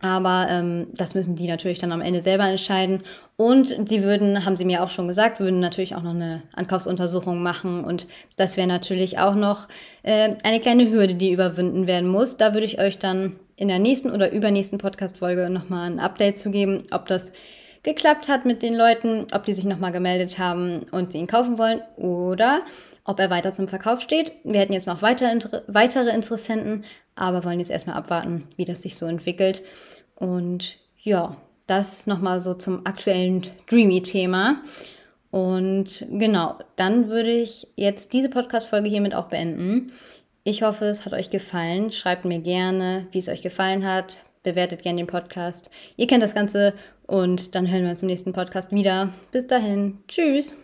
Aber 0.00 0.46
ähm, 0.50 0.88
das 0.92 1.14
müssen 1.14 1.36
die 1.36 1.48
natürlich 1.48 1.78
dann 1.78 1.92
am 1.92 2.02
Ende 2.02 2.20
selber 2.20 2.44
entscheiden. 2.44 3.02
Und 3.36 3.90
die 3.90 4.02
würden, 4.02 4.44
haben 4.44 4.56
sie 4.56 4.64
mir 4.64 4.82
auch 4.82 4.90
schon 4.90 5.08
gesagt, 5.08 5.40
würden 5.40 5.60
natürlich 5.60 5.94
auch 5.94 6.02
noch 6.02 6.14
eine 6.14 6.42
Ankaufsuntersuchung 6.52 7.42
machen. 7.42 7.84
Und 7.84 8.06
das 8.36 8.56
wäre 8.56 8.68
natürlich 8.68 9.18
auch 9.18 9.34
noch 9.34 9.68
äh, 10.02 10.34
eine 10.42 10.60
kleine 10.60 10.90
Hürde, 10.90 11.14
die 11.14 11.32
überwinden 11.32 11.86
werden 11.86 12.10
muss. 12.10 12.36
Da 12.36 12.52
würde 12.52 12.66
ich 12.66 12.80
euch 12.80 12.98
dann 12.98 13.36
in 13.56 13.68
der 13.68 13.78
nächsten 13.78 14.10
oder 14.10 14.32
übernächsten 14.32 14.78
Podcast-Folge 14.78 15.48
nochmal 15.48 15.90
ein 15.90 15.98
Update 15.98 16.36
zu 16.36 16.50
geben, 16.50 16.84
ob 16.90 17.06
das 17.06 17.32
geklappt 17.86 18.28
hat 18.28 18.44
mit 18.44 18.62
den 18.62 18.74
Leuten, 18.74 19.26
ob 19.32 19.44
die 19.44 19.54
sich 19.54 19.64
nochmal 19.64 19.92
gemeldet 19.92 20.38
haben 20.38 20.84
und 20.90 21.12
sie 21.12 21.18
ihn 21.18 21.26
kaufen 21.26 21.56
wollen 21.56 21.80
oder 21.96 22.60
ob 23.04 23.18
er 23.20 23.30
weiter 23.30 23.54
zum 23.54 23.68
Verkauf 23.68 24.02
steht. 24.02 24.32
Wir 24.44 24.60
hätten 24.60 24.72
jetzt 24.72 24.88
noch 24.88 25.00
weiter, 25.00 25.32
weitere 25.68 26.10
Interessenten, 26.10 26.84
aber 27.14 27.44
wollen 27.44 27.60
jetzt 27.60 27.70
erstmal 27.70 27.96
abwarten, 27.96 28.48
wie 28.56 28.64
das 28.64 28.82
sich 28.82 28.96
so 28.96 29.06
entwickelt. 29.06 29.62
Und 30.16 30.76
ja, 31.00 31.36
das 31.66 32.06
nochmal 32.06 32.40
so 32.40 32.54
zum 32.54 32.84
aktuellen 32.84 33.46
Dreamy-Thema. 33.70 34.58
Und 35.30 36.06
genau, 36.10 36.58
dann 36.74 37.08
würde 37.08 37.30
ich 37.30 37.68
jetzt 37.76 38.12
diese 38.12 38.28
Podcast-Folge 38.28 38.88
hiermit 38.88 39.14
auch 39.14 39.28
beenden. 39.28 39.92
Ich 40.42 40.62
hoffe, 40.62 40.86
es 40.86 41.04
hat 41.04 41.12
euch 41.12 41.30
gefallen. 41.30 41.90
Schreibt 41.90 42.24
mir 42.24 42.40
gerne, 42.40 43.06
wie 43.12 43.18
es 43.18 43.28
euch 43.28 43.42
gefallen 43.42 43.86
hat. 43.86 44.18
Bewertet 44.46 44.84
gerne 44.84 44.98
den 44.98 45.08
Podcast. 45.08 45.70
Ihr 45.96 46.06
kennt 46.06 46.22
das 46.22 46.32
Ganze 46.32 46.72
und 47.08 47.56
dann 47.56 47.68
hören 47.68 47.82
wir 47.82 47.90
uns 47.90 48.02
im 48.02 48.06
nächsten 48.06 48.32
Podcast 48.32 48.70
wieder. 48.70 49.12
Bis 49.32 49.48
dahin. 49.48 49.98
Tschüss. 50.06 50.56